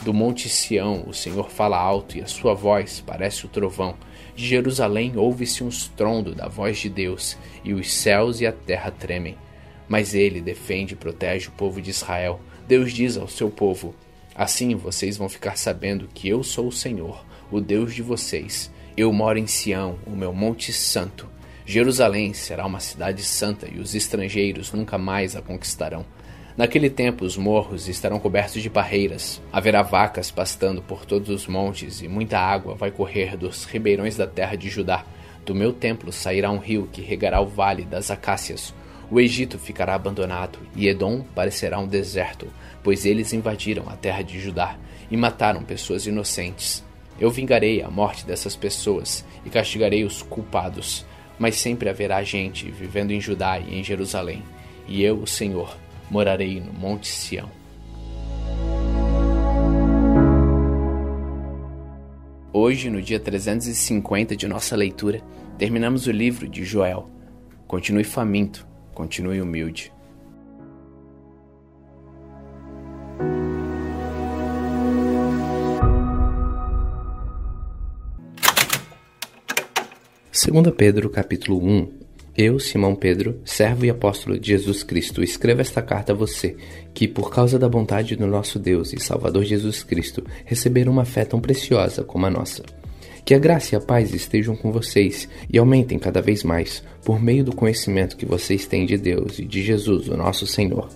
Do 0.00 0.14
monte 0.14 0.48
Sião 0.48 1.04
o 1.06 1.12
Senhor 1.12 1.50
fala 1.50 1.78
alto 1.78 2.16
e 2.16 2.22
a 2.22 2.26
sua 2.26 2.54
voz 2.54 3.04
parece 3.06 3.44
o 3.44 3.48
trovão. 3.48 3.94
De 4.34 4.46
Jerusalém 4.46 5.12
ouve-se 5.16 5.62
um 5.62 5.68
estrondo 5.68 6.34
da 6.34 6.48
voz 6.48 6.78
de 6.78 6.88
Deus, 6.88 7.36
e 7.62 7.74
os 7.74 7.92
céus 7.92 8.40
e 8.40 8.46
a 8.46 8.52
terra 8.52 8.90
tremem. 8.90 9.36
Mas 9.86 10.14
ele 10.14 10.40
defende 10.40 10.94
e 10.94 10.96
protege 10.96 11.48
o 11.48 11.52
povo 11.52 11.82
de 11.82 11.90
Israel. 11.90 12.40
Deus 12.66 12.90
diz 12.92 13.18
ao 13.18 13.28
seu 13.28 13.50
povo: 13.50 13.94
Assim 14.34 14.74
vocês 14.74 15.18
vão 15.18 15.28
ficar 15.28 15.58
sabendo 15.58 16.08
que 16.14 16.28
eu 16.28 16.42
sou 16.42 16.68
o 16.68 16.72
Senhor, 16.72 17.22
o 17.50 17.60
Deus 17.60 17.94
de 17.94 18.02
vocês. 18.02 18.70
Eu 18.96 19.12
moro 19.12 19.38
em 19.38 19.46
Sião, 19.46 19.98
o 20.06 20.10
meu 20.10 20.32
monte 20.32 20.72
santo. 20.72 21.28
Jerusalém 21.66 22.32
será 22.32 22.66
uma 22.66 22.80
cidade 22.80 23.22
santa 23.22 23.68
e 23.70 23.78
os 23.78 23.94
estrangeiros 23.94 24.72
nunca 24.72 24.98
mais 24.98 25.36
a 25.36 25.42
conquistarão. 25.42 26.04
Naquele 26.56 26.90
tempo 26.90 27.24
os 27.24 27.36
morros 27.36 27.88
estarão 27.88 28.18
cobertos 28.18 28.60
de 28.60 28.68
barreiras, 28.68 29.40
haverá 29.52 29.82
vacas 29.82 30.30
pastando 30.30 30.82
por 30.82 31.06
todos 31.06 31.28
os 31.30 31.46
montes 31.46 32.02
e 32.02 32.08
muita 32.08 32.38
água 32.38 32.74
vai 32.74 32.90
correr 32.90 33.36
dos 33.36 33.64
ribeirões 33.64 34.16
da 34.16 34.26
terra 34.26 34.56
de 34.56 34.68
Judá. 34.68 35.04
Do 35.46 35.54
meu 35.54 35.72
templo 35.72 36.12
sairá 36.12 36.50
um 36.50 36.58
rio 36.58 36.88
que 36.92 37.00
regará 37.00 37.40
o 37.40 37.46
vale 37.46 37.84
das 37.84 38.10
acácias. 38.10 38.74
O 39.10 39.18
Egito 39.18 39.58
ficará 39.58 39.94
abandonado 39.94 40.58
e 40.76 40.86
Edom 40.86 41.22
parecerá 41.34 41.78
um 41.78 41.86
deserto, 41.86 42.46
pois 42.82 43.06
eles 43.06 43.32
invadiram 43.32 43.88
a 43.88 43.96
terra 43.96 44.22
de 44.22 44.38
Judá 44.38 44.76
e 45.10 45.16
mataram 45.16 45.62
pessoas 45.62 46.06
inocentes. 46.06 46.84
Eu 47.20 47.30
vingarei 47.30 47.82
a 47.82 47.90
morte 47.90 48.24
dessas 48.24 48.56
pessoas 48.56 49.22
e 49.44 49.50
castigarei 49.50 50.04
os 50.04 50.22
culpados, 50.22 51.04
mas 51.38 51.56
sempre 51.56 51.90
haverá 51.90 52.22
gente 52.22 52.70
vivendo 52.70 53.10
em 53.10 53.20
Judá 53.20 53.58
e 53.60 53.78
em 53.78 53.84
Jerusalém, 53.84 54.42
e 54.88 55.02
eu, 55.02 55.18
o 55.18 55.26
Senhor, 55.26 55.76
morarei 56.10 56.58
no 56.60 56.72
Monte 56.72 57.08
Sião. 57.08 57.50
Hoje, 62.52 62.88
no 62.88 63.02
dia 63.02 63.20
350 63.20 64.34
de 64.34 64.48
nossa 64.48 64.74
leitura, 64.74 65.20
terminamos 65.58 66.06
o 66.06 66.10
livro 66.10 66.48
de 66.48 66.64
Joel. 66.64 67.08
Continue 67.66 68.02
faminto, 68.02 68.66
continue 68.94 69.42
humilde. 69.42 69.92
Segunda 80.42 80.72
Pedro 80.72 81.10
capítulo 81.10 81.62
1 81.62 81.88
eu, 82.34 82.58
Simão 82.58 82.94
Pedro, 82.94 83.42
servo 83.44 83.84
e 83.84 83.90
apóstolo 83.90 84.40
de 84.40 84.48
Jesus 84.48 84.82
Cristo, 84.82 85.22
escrevo 85.22 85.60
esta 85.60 85.82
carta 85.82 86.12
a 86.12 86.16
você, 86.16 86.56
que, 86.94 87.06
por 87.06 87.30
causa 87.30 87.58
da 87.58 87.68
bondade 87.68 88.16
do 88.16 88.26
nosso 88.26 88.58
Deus 88.58 88.94
e 88.94 88.98
Salvador 88.98 89.44
Jesus 89.44 89.82
Cristo, 89.82 90.24
receberam 90.46 90.92
uma 90.92 91.04
fé 91.04 91.26
tão 91.26 91.42
preciosa 91.42 92.02
como 92.02 92.24
a 92.24 92.30
nossa. 92.30 92.62
Que 93.22 93.34
a 93.34 93.38
graça 93.38 93.74
e 93.74 93.76
a 93.76 93.82
paz 93.82 94.14
estejam 94.14 94.56
com 94.56 94.72
vocês 94.72 95.28
e 95.52 95.58
aumentem 95.58 95.98
cada 95.98 96.22
vez 96.22 96.42
mais, 96.42 96.82
por 97.04 97.22
meio 97.22 97.44
do 97.44 97.54
conhecimento 97.54 98.16
que 98.16 98.24
vocês 98.24 98.66
têm 98.66 98.86
de 98.86 98.96
Deus 98.96 99.38
e 99.38 99.44
de 99.44 99.62
Jesus, 99.62 100.08
o 100.08 100.16
nosso 100.16 100.46
Senhor. 100.46 100.88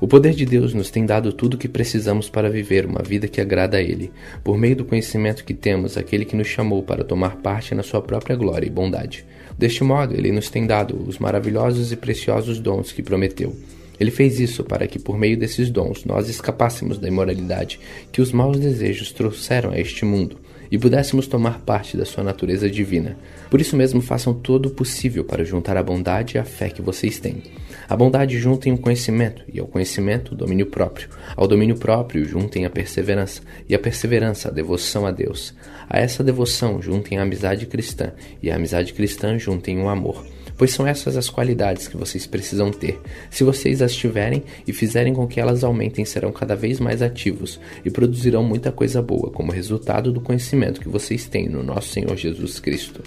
O 0.00 0.08
poder 0.08 0.32
de 0.32 0.46
Deus 0.46 0.72
nos 0.72 0.90
tem 0.90 1.04
dado 1.04 1.30
tudo 1.30 1.54
o 1.54 1.58
que 1.58 1.68
precisamos 1.68 2.26
para 2.30 2.48
viver 2.48 2.86
uma 2.86 3.02
vida 3.02 3.28
que 3.28 3.38
agrada 3.38 3.76
a 3.76 3.82
Ele, 3.82 4.10
por 4.42 4.56
meio 4.56 4.74
do 4.74 4.84
conhecimento 4.86 5.44
que 5.44 5.52
temos, 5.52 5.98
aquele 5.98 6.24
que 6.24 6.34
nos 6.34 6.46
chamou 6.46 6.82
para 6.82 7.04
tomar 7.04 7.36
parte 7.36 7.74
na 7.74 7.82
Sua 7.82 8.00
própria 8.00 8.34
glória 8.34 8.66
e 8.66 8.70
bondade. 8.70 9.26
Deste 9.58 9.84
modo, 9.84 10.14
ele 10.14 10.32
nos 10.32 10.48
tem 10.48 10.66
dado 10.66 10.96
os 11.06 11.18
maravilhosos 11.18 11.92
e 11.92 11.96
preciosos 11.96 12.58
dons 12.58 12.92
que 12.92 13.02
prometeu. 13.02 13.54
Ele 14.00 14.10
fez 14.10 14.40
isso 14.40 14.64
para 14.64 14.86
que, 14.86 14.98
por 14.98 15.18
meio 15.18 15.36
desses 15.36 15.68
dons, 15.68 16.06
nós 16.06 16.30
escapássemos 16.30 16.96
da 16.96 17.06
imoralidade 17.06 17.78
que 18.10 18.22
os 18.22 18.32
maus 18.32 18.58
desejos 18.58 19.12
trouxeram 19.12 19.70
a 19.70 19.78
este 19.78 20.06
mundo 20.06 20.38
e 20.70 20.78
pudéssemos 20.78 21.26
tomar 21.26 21.60
parte 21.60 21.96
da 21.96 22.04
sua 22.04 22.22
natureza 22.22 22.70
divina. 22.70 23.16
Por 23.50 23.60
isso 23.60 23.76
mesmo, 23.76 24.00
façam 24.00 24.32
todo 24.32 24.66
o 24.66 24.70
possível 24.70 25.24
para 25.24 25.44
juntar 25.44 25.76
a 25.76 25.82
bondade 25.82 26.36
e 26.36 26.38
a 26.38 26.44
fé 26.44 26.68
que 26.68 26.80
vocês 26.80 27.18
têm. 27.18 27.42
A 27.88 27.96
bondade 27.96 28.38
juntem 28.38 28.72
o 28.72 28.78
conhecimento, 28.78 29.42
e 29.52 29.58
ao 29.58 29.66
conhecimento 29.66 30.32
o 30.32 30.36
domínio 30.36 30.66
próprio. 30.66 31.08
Ao 31.36 31.48
domínio 31.48 31.76
próprio 31.76 32.24
juntem 32.24 32.64
a 32.64 32.70
perseverança, 32.70 33.42
e 33.68 33.74
a 33.74 33.78
perseverança 33.78 34.48
a 34.48 34.52
devoção 34.52 35.06
a 35.06 35.10
Deus. 35.10 35.54
A 35.88 35.98
essa 35.98 36.22
devoção 36.22 36.80
juntem 36.80 37.18
a 37.18 37.22
amizade 37.22 37.66
cristã, 37.66 38.12
e 38.42 38.50
a 38.50 38.56
amizade 38.56 38.92
cristã 38.92 39.38
juntem 39.38 39.80
o 39.80 39.88
amor 39.88 40.24
pois 40.60 40.72
são 40.72 40.86
essas 40.86 41.16
as 41.16 41.30
qualidades 41.30 41.88
que 41.88 41.96
vocês 41.96 42.26
precisam 42.26 42.70
ter. 42.70 43.00
Se 43.30 43.42
vocês 43.42 43.80
as 43.80 43.94
tiverem 43.96 44.42
e 44.66 44.74
fizerem 44.74 45.14
com 45.14 45.26
que 45.26 45.40
elas 45.40 45.64
aumentem, 45.64 46.04
serão 46.04 46.30
cada 46.30 46.54
vez 46.54 46.78
mais 46.78 47.00
ativos 47.00 47.58
e 47.82 47.90
produzirão 47.90 48.44
muita 48.44 48.70
coisa 48.70 49.00
boa 49.00 49.30
como 49.30 49.52
resultado 49.52 50.12
do 50.12 50.20
conhecimento 50.20 50.82
que 50.82 50.88
vocês 50.90 51.26
têm 51.26 51.48
no 51.48 51.62
nosso 51.62 51.88
Senhor 51.88 52.14
Jesus 52.14 52.60
Cristo. 52.60 53.02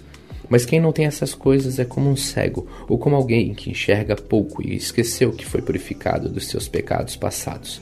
Mas 0.49 0.65
quem 0.65 0.81
não 0.81 0.91
tem 0.91 1.05
essas 1.05 1.35
coisas 1.35 1.77
é 1.77 1.85
como 1.85 2.09
um 2.09 2.15
cego, 2.15 2.67
ou 2.89 2.97
como 2.97 3.15
alguém 3.15 3.53
que 3.53 3.69
enxerga 3.69 4.15
pouco 4.15 4.67
e 4.67 4.75
esqueceu 4.75 5.31
que 5.31 5.45
foi 5.45 5.61
purificado 5.61 6.29
dos 6.29 6.47
seus 6.47 6.67
pecados 6.67 7.15
passados. 7.15 7.79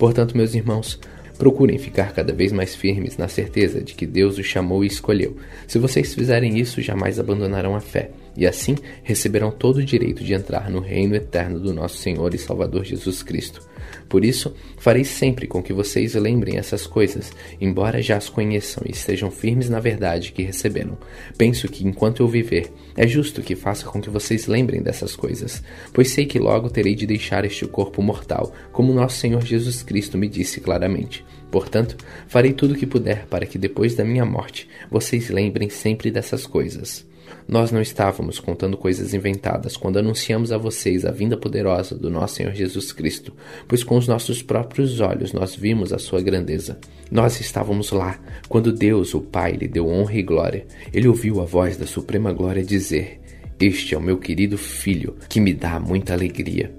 Portanto, 0.00 0.36
meus 0.36 0.52
irmãos, 0.52 0.98
Procurem 1.38 1.76
ficar 1.76 2.12
cada 2.12 2.32
vez 2.32 2.52
mais 2.52 2.72
firmes 2.72 3.16
na 3.16 3.26
certeza 3.26 3.82
de 3.82 3.94
que 3.94 4.06
Deus 4.06 4.38
os 4.38 4.46
chamou 4.46 4.84
e 4.84 4.86
escolheu. 4.86 5.36
Se 5.66 5.76
vocês 5.76 6.14
fizerem 6.14 6.56
isso, 6.56 6.80
jamais 6.80 7.18
abandonarão 7.18 7.74
a 7.74 7.80
fé, 7.80 8.10
e 8.36 8.46
assim 8.46 8.76
receberão 9.02 9.50
todo 9.50 9.76
o 9.76 9.84
direito 9.84 10.24
de 10.24 10.34
entrar 10.34 10.70
no 10.70 10.80
reino 10.80 11.14
eterno 11.14 11.60
do 11.60 11.72
nosso 11.72 11.96
Senhor 11.96 12.34
e 12.34 12.38
Salvador 12.38 12.84
Jesus 12.84 13.22
Cristo. 13.22 13.60
Por 14.08 14.24
isso, 14.24 14.54
farei 14.78 15.04
sempre 15.04 15.46
com 15.46 15.62
que 15.62 15.72
vocês 15.72 16.14
lembrem 16.14 16.58
essas 16.58 16.86
coisas, 16.86 17.32
embora 17.60 18.02
já 18.02 18.16
as 18.16 18.28
conheçam 18.28 18.82
e 18.86 18.92
estejam 18.92 19.30
firmes 19.30 19.68
na 19.68 19.80
verdade 19.80 20.32
que 20.32 20.42
receberam. 20.42 20.98
Penso 21.36 21.68
que, 21.68 21.86
enquanto 21.86 22.20
eu 22.20 22.28
viver, 22.28 22.70
é 22.96 23.06
justo 23.06 23.42
que 23.42 23.56
faça 23.56 23.86
com 23.86 24.00
que 24.00 24.10
vocês 24.10 24.46
lembrem 24.46 24.82
dessas 24.82 25.16
coisas, 25.16 25.62
pois 25.92 26.10
sei 26.10 26.26
que 26.26 26.38
logo 26.38 26.70
terei 26.70 26.94
de 26.94 27.06
deixar 27.06 27.44
este 27.44 27.66
corpo 27.66 28.02
mortal, 28.02 28.52
como 28.70 28.92
nosso 28.92 29.16
Senhor 29.16 29.42
Jesus 29.44 29.82
Cristo 29.82 30.18
me 30.18 30.28
disse 30.28 30.60
claramente. 30.60 31.24
Portanto, 31.50 31.96
farei 32.28 32.52
tudo 32.52 32.74
o 32.74 32.76
que 32.76 32.86
puder 32.86 33.26
para 33.26 33.46
que 33.46 33.58
depois 33.58 33.94
da 33.94 34.04
minha 34.04 34.24
morte 34.24 34.68
vocês 34.90 35.28
lembrem 35.28 35.68
sempre 35.68 36.10
dessas 36.10 36.46
coisas. 36.46 37.06
Nós 37.48 37.70
não 37.70 37.80
estávamos 37.80 38.38
contando 38.38 38.76
coisas 38.76 39.12
inventadas 39.14 39.76
quando 39.76 39.98
anunciamos 39.98 40.52
a 40.52 40.58
vocês 40.58 41.04
a 41.04 41.10
vinda 41.10 41.36
poderosa 41.36 41.94
do 41.94 42.08
nosso 42.08 42.36
Senhor 42.36 42.52
Jesus 42.54 42.92
Cristo, 42.92 43.32
pois 43.66 43.82
com 43.82 43.96
os 43.96 44.06
nossos 44.06 44.42
próprios 44.42 45.00
olhos 45.00 45.32
nós 45.32 45.54
vimos 45.54 45.92
a 45.92 45.98
sua 45.98 46.20
grandeza. 46.20 46.78
Nós 47.10 47.40
estávamos 47.40 47.90
lá 47.90 48.18
quando 48.48 48.72
Deus, 48.72 49.14
o 49.14 49.20
Pai, 49.20 49.52
lhe 49.52 49.68
deu 49.68 49.88
honra 49.88 50.14
e 50.14 50.22
glória. 50.22 50.66
Ele 50.92 51.08
ouviu 51.08 51.40
a 51.40 51.44
voz 51.44 51.76
da 51.76 51.86
suprema 51.86 52.32
glória 52.32 52.62
dizer: 52.62 53.20
Este 53.60 53.94
é 53.94 53.98
o 53.98 54.02
meu 54.02 54.18
querido 54.18 54.56
filho, 54.56 55.16
que 55.28 55.40
me 55.40 55.52
dá 55.52 55.78
muita 55.78 56.12
alegria. 56.12 56.72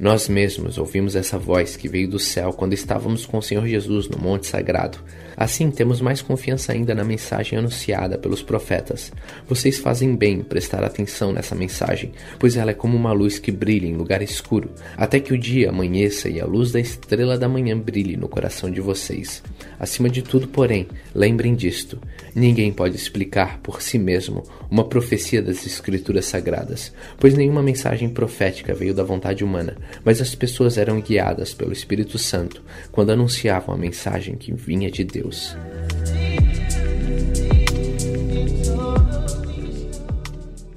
Nós 0.00 0.30
mesmos 0.30 0.78
ouvimos 0.78 1.14
essa 1.14 1.38
voz 1.38 1.76
que 1.76 1.86
veio 1.86 2.08
do 2.08 2.18
céu 2.18 2.54
quando 2.54 2.72
estávamos 2.72 3.26
com 3.26 3.36
o 3.36 3.42
Senhor 3.42 3.66
Jesus 3.66 4.08
no 4.08 4.16
Monte 4.16 4.46
Sagrado. 4.46 4.98
Assim, 5.40 5.70
temos 5.70 6.02
mais 6.02 6.20
confiança 6.20 6.70
ainda 6.70 6.94
na 6.94 7.02
mensagem 7.02 7.58
anunciada 7.58 8.18
pelos 8.18 8.42
profetas. 8.42 9.10
Vocês 9.48 9.78
fazem 9.78 10.14
bem 10.14 10.34
em 10.34 10.42
prestar 10.42 10.84
atenção 10.84 11.32
nessa 11.32 11.54
mensagem, 11.54 12.12
pois 12.38 12.58
ela 12.58 12.72
é 12.72 12.74
como 12.74 12.94
uma 12.94 13.10
luz 13.10 13.38
que 13.38 13.50
brilha 13.50 13.86
em 13.86 13.96
lugar 13.96 14.20
escuro, 14.20 14.70
até 14.98 15.18
que 15.18 15.32
o 15.32 15.38
dia 15.38 15.70
amanheça 15.70 16.28
e 16.28 16.38
a 16.38 16.44
luz 16.44 16.72
da 16.72 16.78
estrela 16.78 17.38
da 17.38 17.48
manhã 17.48 17.78
brilhe 17.78 18.18
no 18.18 18.28
coração 18.28 18.70
de 18.70 18.82
vocês. 18.82 19.42
Acima 19.78 20.10
de 20.10 20.20
tudo, 20.20 20.46
porém, 20.46 20.86
lembrem 21.14 21.54
disto: 21.54 21.98
ninguém 22.34 22.70
pode 22.70 22.94
explicar 22.94 23.60
por 23.60 23.80
si 23.80 23.98
mesmo 23.98 24.42
uma 24.70 24.84
profecia 24.84 25.40
das 25.40 25.64
Escrituras 25.64 26.26
Sagradas, 26.26 26.92
pois 27.18 27.32
nenhuma 27.32 27.62
mensagem 27.62 28.10
profética 28.10 28.74
veio 28.74 28.92
da 28.92 29.02
vontade 29.02 29.42
humana 29.42 29.70
mas 30.04 30.20
as 30.20 30.34
pessoas 30.34 30.78
eram 30.78 31.00
guiadas 31.00 31.54
pelo 31.54 31.72
Espírito 31.72 32.18
Santo 32.18 32.62
quando 32.90 33.10
anunciavam 33.10 33.74
a 33.74 33.78
mensagem 33.78 34.36
que 34.36 34.52
vinha 34.52 34.90
de 34.90 35.04
Deus. 35.04 35.29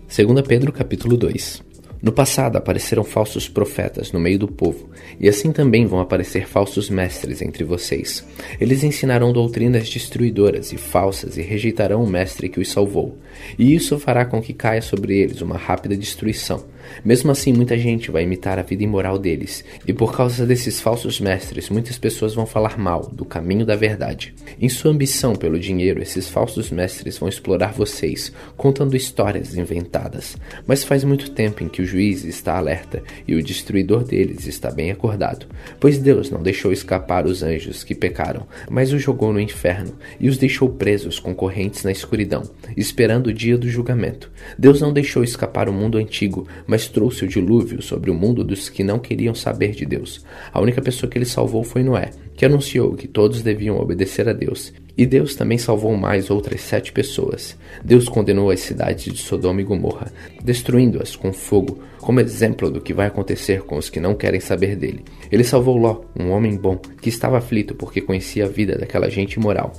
Segunda 0.08 0.44
Pedro 0.44 0.72
capítulo 0.72 1.18
2 1.18 1.74
no 2.04 2.12
passado 2.12 2.58
apareceram 2.58 3.02
falsos 3.06 3.48
profetas 3.48 4.12
no 4.12 4.20
meio 4.20 4.38
do 4.38 4.46
povo, 4.46 4.90
e 5.18 5.30
assim 5.30 5.54
também 5.54 5.86
vão 5.86 6.02
aparecer 6.02 6.46
falsos 6.46 6.90
mestres 6.90 7.42
entre 7.42 7.64
vocês. 7.64 8.28
Eles 8.60 8.84
ensinarão 8.84 9.32
doutrinas 9.32 9.90
destruidoras 9.90 10.74
e 10.74 10.78
falsas 10.78 11.38
e 11.38 11.42
rejeitarão 11.42 12.04
o 12.04 12.10
mestre 12.10 12.50
que 12.50 12.60
os 12.60 12.70
salvou, 12.70 13.18
e 13.58 13.74
isso 13.74 13.98
fará 13.98 14.26
com 14.26 14.42
que 14.42 14.52
caia 14.52 14.82
sobre 14.82 15.18
eles 15.18 15.40
uma 15.40 15.56
rápida 15.56 15.96
destruição. 15.96 16.66
Mesmo 17.04 17.32
assim, 17.32 17.54
muita 17.54 17.78
gente 17.78 18.12
vai 18.12 18.24
imitar 18.24 18.60
a 18.60 18.64
vida 18.64 18.84
imoral 18.84 19.18
deles, 19.18 19.64
e 19.88 19.94
por 19.94 20.16
causa 20.16 20.46
desses 20.46 20.80
falsos 20.80 21.20
mestres, 21.20 21.70
muitas 21.70 21.98
pessoas 21.98 22.34
vão 22.34 22.46
falar 22.46 22.78
mal 22.78 23.10
do 23.12 23.26
caminho 23.26 23.66
da 23.66 23.76
verdade. 23.76 24.34
Em 24.60 24.70
sua 24.70 24.92
ambição 24.92 25.36
pelo 25.36 25.60
dinheiro, 25.60 26.02
esses 26.02 26.28
falsos 26.28 26.72
mestres 26.72 27.18
vão 27.18 27.30
explorar 27.30 27.74
vocês, 27.74 28.32
contando 28.56 28.96
histórias 28.96 29.56
inventadas. 29.56 30.38
Mas 30.66 30.84
faz 30.84 31.04
muito 31.04 31.32
tempo 31.32 31.64
em 31.64 31.70
que 31.70 31.82
o 31.82 31.86
juiz 31.86 32.24
está 32.24 32.58
alerta 32.58 33.02
e 33.28 33.36
o 33.36 33.44
destruidor 33.44 34.04
deles 34.04 34.48
está 34.48 34.72
bem 34.72 34.92
acordado, 34.92 35.46
pois 35.80 35.98
Deus 35.98 36.30
não 36.30 36.42
deixou 36.42 36.72
escapar 36.72 37.26
os 37.26 37.44
anjos 37.44 37.84
que 37.84 37.96
pecaram, 37.96 38.46
mas 38.70 38.94
os 38.94 39.02
jogou 39.02 39.34
no 39.34 39.40
inferno 39.40 39.94
e 40.20 40.30
os 40.30 40.38
deixou 40.38 40.70
presos 40.70 41.20
com 41.20 41.34
correntes 41.34 41.84
na 41.84 41.92
escuridão, 41.92 42.44
esperando 42.76 43.28
o 43.28 43.34
dia 43.34 43.58
do 43.58 43.70
julgamento. 43.70 44.32
Deus 44.58 44.82
não 44.82 44.94
deixou 44.94 45.24
escapar 45.24 45.70
o 45.70 45.74
mundo 45.74 45.98
antigo, 45.98 46.48
mas 46.74 46.88
trouxe 46.88 47.24
o 47.24 47.28
dilúvio 47.28 47.84
sobre 47.84 48.10
o 48.10 48.16
mundo 48.16 48.44
dos 48.44 48.68
que 48.68 48.84
não 48.84 48.98
queriam 48.98 49.36
saber 49.36 49.74
de 49.74 49.86
Deus. 49.86 50.26
A 50.52 50.60
única 50.60 50.82
pessoa 50.82 51.08
que 51.08 51.16
ele 51.16 51.24
salvou 51.24 51.64
foi 51.64 51.84
Noé, 51.84 52.10
que 52.36 52.44
anunciou 52.44 52.96
que 52.96 53.08
todos 53.08 53.44
deviam 53.44 53.78
obedecer 53.78 54.28
a 54.28 54.34
Deus. 54.34 54.74
E 54.98 55.06
Deus 55.06 55.36
também 55.36 55.60
salvou 55.60 55.96
mais 55.96 56.32
outras 56.32 56.62
sete 56.62 56.92
pessoas. 56.92 57.56
Deus 57.84 58.10
condenou 58.10 58.50
as 58.50 58.62
cidades 58.62 59.14
de 59.14 59.22
Sodoma 59.22 59.62
e 59.62 59.64
Gomorra, 59.64 60.12
destruindo-as 60.44 61.16
com 61.16 61.32
fogo, 61.32 61.78
como 62.00 62.20
exemplo 62.20 62.72
do 62.72 62.82
que 62.82 62.92
vai 62.92 63.06
acontecer 63.06 63.62
com 63.62 63.78
os 63.78 63.88
que 63.88 64.00
não 64.00 64.16
querem 64.16 64.40
saber 64.40 64.76
dele. 64.76 65.06
Ele 65.32 65.44
salvou 65.44 65.78
Ló, 65.78 66.02
um 66.20 66.32
homem 66.32 66.58
bom, 66.58 66.78
que 67.00 67.10
estava 67.10 67.38
aflito 67.38 67.76
porque 67.76 68.02
conhecia 68.02 68.46
a 68.46 68.50
vida 68.50 68.80
daquela 68.80 69.12
gente 69.12 69.34
imoral. 69.34 69.74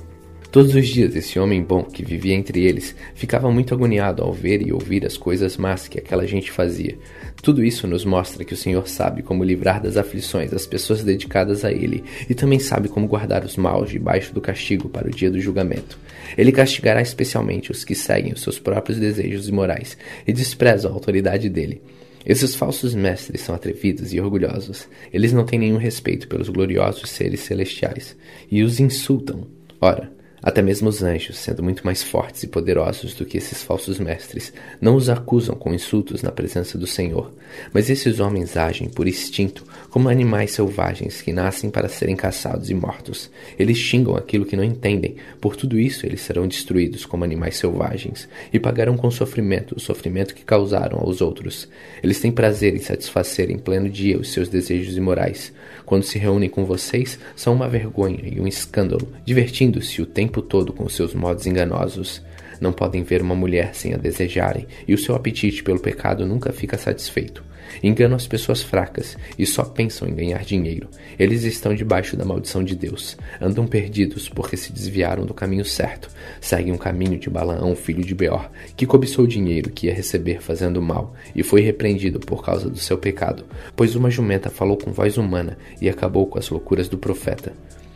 Todos 0.55 0.73
os 0.73 0.87
dias 0.87 1.13
esse 1.17 1.37
homem 1.37 1.61
bom 1.61 1.83
que 1.83 2.01
vivia 2.01 2.33
entre 2.33 2.63
eles 2.63 2.95
ficava 3.13 3.51
muito 3.51 3.73
agoniado 3.73 4.23
ao 4.23 4.31
ver 4.31 4.65
e 4.65 4.71
ouvir 4.71 5.05
as 5.05 5.17
coisas 5.17 5.57
más 5.57 5.89
que 5.89 5.99
aquela 5.99 6.25
gente 6.25 6.49
fazia. 6.49 6.97
Tudo 7.43 7.61
isso 7.61 7.85
nos 7.85 8.05
mostra 8.05 8.45
que 8.45 8.53
o 8.53 8.57
Senhor 8.57 8.87
sabe 8.87 9.21
como 9.21 9.43
livrar 9.43 9.83
das 9.83 9.97
aflições 9.97 10.53
as 10.53 10.65
pessoas 10.65 11.03
dedicadas 11.03 11.65
a 11.65 11.73
Ele 11.73 12.05
e 12.29 12.33
também 12.33 12.57
sabe 12.57 12.87
como 12.87 13.05
guardar 13.05 13.43
os 13.43 13.57
maus 13.57 13.89
debaixo 13.89 14.33
do 14.33 14.39
castigo 14.39 14.87
para 14.87 15.09
o 15.09 15.11
dia 15.11 15.29
do 15.29 15.41
julgamento. 15.41 15.99
Ele 16.37 16.53
castigará 16.53 17.01
especialmente 17.01 17.69
os 17.69 17.83
que 17.83 17.93
seguem 17.93 18.31
os 18.31 18.41
seus 18.41 18.57
próprios 18.57 18.97
desejos 18.97 19.49
imorais 19.49 19.97
e 20.25 20.31
desprezam 20.31 20.89
a 20.89 20.93
autoridade 20.93 21.49
dele. 21.49 21.81
Esses 22.25 22.55
falsos 22.55 22.95
mestres 22.95 23.41
são 23.41 23.53
atrevidos 23.53 24.13
e 24.13 24.21
orgulhosos. 24.21 24.87
Eles 25.11 25.33
não 25.33 25.43
têm 25.43 25.59
nenhum 25.59 25.77
respeito 25.77 26.29
pelos 26.29 26.47
gloriosos 26.47 27.09
seres 27.09 27.41
celestiais 27.41 28.15
e 28.49 28.63
os 28.63 28.79
insultam. 28.79 29.45
Ora, 29.81 30.15
até 30.45 30.61
mesmo 30.61 30.87
os 30.87 31.01
anjos, 31.01 31.39
sendo 31.39 31.63
muito 31.63 31.83
mais 31.83 32.03
fortes 32.03 32.43
e 32.43 32.47
poderosos 32.47 33.15
do 33.15 33.25
que 33.25 33.39
esses 33.39 33.63
falsos 33.63 33.97
mestres, 33.97 34.53
não 34.79 34.95
os 34.95 35.09
acusam 35.09 35.55
com 35.55 35.73
insultos 35.73 36.21
na 36.21 36.31
presença 36.31 36.77
do 36.77 36.85
Senhor. 36.85 37.33
Mas 37.73 37.89
esses 37.89 38.19
homens 38.19 38.55
agem 38.55 38.87
por 38.87 39.07
instinto, 39.07 39.65
como 39.89 40.07
animais 40.07 40.51
selvagens 40.51 41.19
que 41.19 41.33
nascem 41.33 41.71
para 41.71 41.89
serem 41.89 42.15
caçados 42.15 42.69
e 42.69 42.75
mortos. 42.75 43.31
Eles 43.57 43.77
xingam 43.77 44.15
aquilo 44.15 44.45
que 44.45 44.55
não 44.55 44.63
entendem, 44.63 45.15
por 45.41 45.55
tudo 45.55 45.79
isso 45.79 46.05
eles 46.05 46.21
serão 46.21 46.47
destruídos 46.47 47.07
como 47.07 47.23
animais 47.23 47.57
selvagens, 47.57 48.29
e 48.53 48.59
pagarão 48.59 48.95
com 48.95 49.09
sofrimento 49.09 49.75
o 49.75 49.79
sofrimento 49.79 50.35
que 50.35 50.45
causaram 50.45 50.99
aos 50.99 51.21
outros. 51.21 51.67
Eles 52.03 52.19
têm 52.19 52.31
prazer 52.31 52.75
em 52.75 52.79
satisfazer 52.79 53.49
em 53.49 53.57
pleno 53.57 53.89
dia 53.89 54.19
os 54.19 54.31
seus 54.31 54.47
desejos 54.47 54.95
imorais. 54.95 55.51
Quando 55.85 56.03
se 56.03 56.19
reúnem 56.19 56.49
com 56.49 56.65
vocês, 56.65 57.17
são 57.35 57.53
uma 57.53 57.67
vergonha 57.67 58.21
e 58.23 58.39
um 58.39 58.47
escândalo, 58.47 59.07
divertindo-se 59.25 60.01
o 60.01 60.05
tempo 60.05 60.34
tempo 60.35 60.41
todo 60.41 60.73
com 60.73 60.89
seus 60.89 61.13
modos 61.13 61.45
enganosos. 61.45 62.21
Não 62.59 62.73
podem 62.73 63.03
ver 63.03 63.21
uma 63.21 63.35
mulher 63.35 63.73
sem 63.73 63.93
a 63.93 63.97
desejarem, 63.97 64.67
e 64.87 64.93
o 64.93 64.97
seu 64.97 65.15
apetite 65.15 65.63
pelo 65.63 65.79
pecado 65.79 66.25
nunca 66.25 66.51
fica 66.51 66.77
satisfeito. 66.77 67.43
Enganam 67.83 68.15
as 68.15 68.27
pessoas 68.27 68.61
fracas 68.61 69.17
e 69.37 69.45
só 69.45 69.63
pensam 69.63 70.07
em 70.07 70.13
ganhar 70.13 70.43
dinheiro. 70.45 70.87
Eles 71.17 71.43
estão 71.43 71.73
debaixo 71.73 72.15
da 72.15 72.23
maldição 72.23 72.63
de 72.63 72.75
Deus. 72.75 73.17
Andam 73.41 73.65
perdidos 73.65 74.29
porque 74.29 74.55
se 74.55 74.71
desviaram 74.71 75.25
do 75.25 75.33
caminho 75.33 75.65
certo. 75.65 76.09
Seguem 76.39 76.71
um 76.71 76.77
caminho 76.77 77.17
de 77.17 77.29
Balaão, 77.29 77.75
filho 77.75 78.03
de 78.03 78.15
Beor, 78.15 78.49
que 78.77 78.85
cobiçou 78.85 79.25
o 79.25 79.27
dinheiro 79.27 79.71
que 79.71 79.87
ia 79.87 79.93
receber 79.93 80.41
fazendo 80.41 80.81
mal 80.81 81.13
e 81.35 81.43
foi 81.43 81.61
repreendido 81.61 82.19
por 82.19 82.43
causa 82.43 82.69
do 82.69 82.77
seu 82.77 82.97
pecado, 82.97 83.45
pois 83.75 83.95
uma 83.95 84.11
jumenta 84.11 84.49
falou 84.49 84.77
com 84.77 84.91
voz 84.91 85.17
humana 85.17 85.57
e 85.81 85.89
acabou 85.89 86.27
com 86.27 86.37
as 86.37 86.49
loucuras 86.49 86.87
do 86.87 86.97
profeta. 86.97 87.51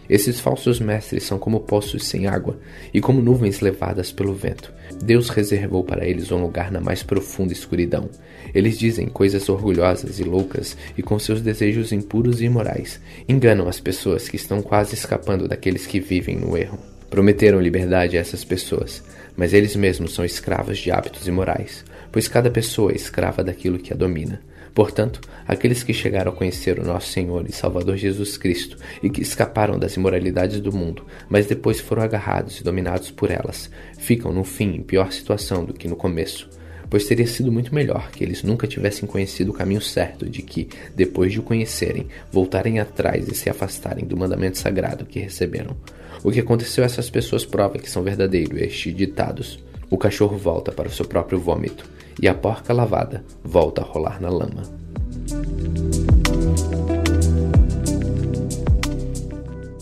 Esses 0.10 0.40
falsos 0.40 0.80
mestres 0.80 1.24
são 1.24 1.38
como 1.38 1.60
poços 1.60 2.06
sem 2.06 2.26
água 2.26 2.60
e 2.92 3.00
como 3.00 3.22
nuvens 3.22 3.62
levadas 3.62 4.12
pelo 4.12 4.34
vento. 4.34 4.74
Deus 5.04 5.30
reservou 5.30 5.84
para 5.84 6.08
eles 6.08 6.32
um 6.32 6.42
lugar 6.42 6.72
na 6.72 6.82
mais 6.82 7.04
profunda 7.04 7.54
escuridão. 7.54 8.10
Eles 8.54 8.80
dizem 8.80 9.08
coisas 9.08 9.48
orgulhosas 9.48 10.20
e 10.20 10.24
loucas 10.24 10.76
e 10.98 11.04
com 11.04 11.20
seus 11.20 11.42
desejos 11.42 11.92
impuros 11.92 12.42
e 12.42 12.46
imorais 12.46 13.00
enganam 13.28 13.68
as 13.68 13.80
pessoas 13.80 14.28
que 14.28 14.36
estão 14.36 14.64
quase 14.64 14.96
escapando 14.96 15.48
daqueles 15.48 15.86
que 15.86 16.00
vivem 16.00 16.36
no 16.36 16.58
erro. 16.58 16.80
Prometeram 17.08 17.62
liberdade 17.62 18.18
a 18.18 18.22
essas 18.22 18.44
pessoas, 18.44 19.04
mas 19.36 19.54
eles 19.54 19.76
mesmos 19.76 20.14
são 20.14 20.26
escravos 20.26 20.80
de 20.80 20.92
hábitos 20.92 21.28
imorais, 21.28 21.86
pois 22.12 22.28
cada 22.28 22.50
pessoa 22.50 22.92
é 22.92 22.96
escrava 22.96 23.44
daquilo 23.44 23.80
que 23.80 23.94
a 23.94 23.96
domina. 23.96 24.42
Portanto, 24.74 25.22
aqueles 25.48 25.84
que 25.84 25.94
chegaram 25.94 26.32
a 26.32 26.36
conhecer 26.36 26.80
o 26.80 26.86
nosso 26.86 27.08
Senhor 27.12 27.46
e 27.48 27.52
Salvador 27.52 27.98
Jesus 27.98 28.38
Cristo 28.38 28.78
e 29.02 29.10
que 29.10 29.22
escaparam 29.22 29.78
das 29.78 29.96
imoralidades 29.96 30.60
do 30.60 30.72
mundo, 30.72 31.06
mas 31.28 31.48
depois 31.48 31.80
foram 31.80 32.04
agarrados 32.04 32.60
e 32.60 32.64
dominados 32.64 33.12
por 33.12 33.32
elas, 33.32 33.70
ficam 33.98 34.32
no 34.32 34.44
fim 34.44 34.76
em 34.76 34.82
pior 34.82 35.12
situação 35.12 35.66
do 35.66 35.74
que 35.74 35.88
no 35.88 35.96
começo. 35.96 36.50
Pois 36.90 37.06
teria 37.06 37.28
sido 37.28 37.52
muito 37.52 37.74
melhor 37.74 38.10
que 38.10 38.24
eles 38.24 38.42
nunca 38.42 38.66
tivessem 38.66 39.08
conhecido 39.08 39.52
o 39.52 39.54
caminho 39.54 39.82
certo 39.82 40.28
de 40.28 40.42
que, 40.42 40.70
depois 40.96 41.32
de 41.32 41.40
o 41.40 41.44
conhecerem, 41.44 42.08
voltarem 42.32 42.80
atrás 42.80 43.28
e 43.28 43.36
se 43.36 43.48
afastarem 43.48 44.06
do 44.06 44.18
mandamento 44.18 44.58
sagrado 44.58 45.06
que 45.06 45.20
receberam. 45.20 45.78
O 46.24 46.32
que 46.32 46.40
aconteceu 46.40 46.84
a 46.84 46.88
essas 46.88 47.08
pessoas 47.10 47.46
prova 47.46 47.78
que 47.78 47.90
são 47.90 48.02
verdadeiros 48.02 48.60
estes 48.60 48.96
ditados. 48.96 49.64
O 49.88 49.98
cachorro 49.98 50.36
volta 50.36 50.72
para 50.72 50.88
o 50.88 50.92
seu 50.92 51.06
próprio 51.06 51.40
vômito 51.40 51.88
e 52.22 52.28
a 52.28 52.34
porca 52.34 52.74
lavada 52.74 53.24
volta 53.44 53.82
a 53.82 53.86
rolar 53.86 54.22
na 54.22 54.30
lama. 54.30 54.64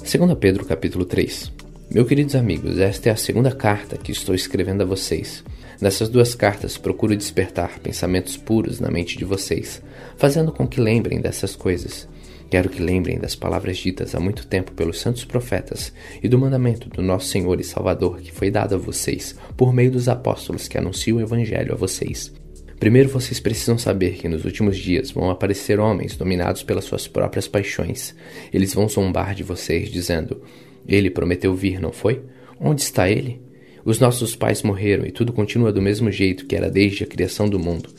Segunda 0.04 0.36
Pedro 0.36 0.65
capítulo 0.65 1.06
3 1.06 1.52
Meus 1.89 2.08
queridos 2.08 2.36
amigos, 2.36 2.80
esta 2.80 3.10
é 3.10 3.12
a 3.12 3.15
segunda 3.15 3.52
carta 3.52 3.97
que 3.97 4.12
estou 4.12 4.36
escrevendo 4.36 4.84
a 4.84 4.86
vocês. 4.86 5.43
Nessas 5.80 6.10
duas 6.10 6.36
cartas 6.36 6.78
procuro 6.78 7.15
despertar 7.15 7.80
pensamentos 7.80 8.36
puros 8.36 8.80
na 8.80 8.91
mente 8.91 9.17
de 9.17 9.23
vocês, 9.23 9.82
fazendo 10.17 10.52
com 10.52 10.67
que 10.67 10.82
lembrem 10.82 11.21
dessas 11.21 11.56
coisas. 11.56 12.08
Quero 12.49 12.69
que 12.69 12.81
lembrem 12.81 13.19
das 13.19 13.36
palavras 13.36 13.77
ditas 13.77 14.15
há 14.15 14.19
muito 14.19 14.47
tempo 14.47 14.71
pelos 14.71 14.99
santos 14.99 15.25
profetas 15.25 15.91
e 16.23 16.29
do 16.29 16.39
mandamento 16.39 16.88
do 16.89 17.01
nosso 17.01 17.27
Senhor 17.27 17.60
e 17.60 17.63
Salvador 17.63 18.21
que 18.21 18.31
foi 18.31 18.49
dado 18.49 18.75
a 18.75 18.77
vocês 18.77 19.36
por 19.57 19.73
meio 19.73 19.91
dos 19.91 20.07
apóstolos 20.07 20.67
que 20.67 20.77
anunciam 20.77 21.17
o 21.17 21.21
Evangelho 21.21 21.73
a 21.73 21.75
vocês. 21.75 22.33
Primeiro 22.79 23.10
vocês 23.10 23.39
precisam 23.39 23.77
saber 23.77 24.13
que 24.13 24.29
nos 24.29 24.45
últimos 24.45 24.77
dias 24.77 25.12
vão 25.12 25.29
aparecer 25.29 25.79
homens 25.79 26.15
dominados 26.15 26.63
pelas 26.63 26.86
suas 26.86 27.07
próprias 27.07 27.47
paixões. 27.47 28.15
Eles 28.53 28.73
vão 28.73 28.88
zombar 28.88 29.33
de 29.33 29.43
vocês, 29.43 29.89
dizendo: 29.89 30.41
Ele 30.88 31.10
prometeu 31.10 31.55
vir, 31.55 31.81
não 31.81 31.91
foi? 31.91 32.21
Onde 32.60 32.81
está 32.81 33.10
ele? 33.10 33.41
Os 33.83 33.99
nossos 33.99 34.36
pais 34.36 34.62
morreram 34.62 35.05
e 35.05 35.12
tudo 35.12 35.33
continua 35.33 35.71
do 35.71 35.81
mesmo 35.81 36.12
jeito 36.12 36.45
que 36.45 36.55
era 36.55 36.69
desde 36.69 37.03
a 37.03 37.07
criação 37.07 37.49
do 37.49 37.57
mundo. 37.57 37.89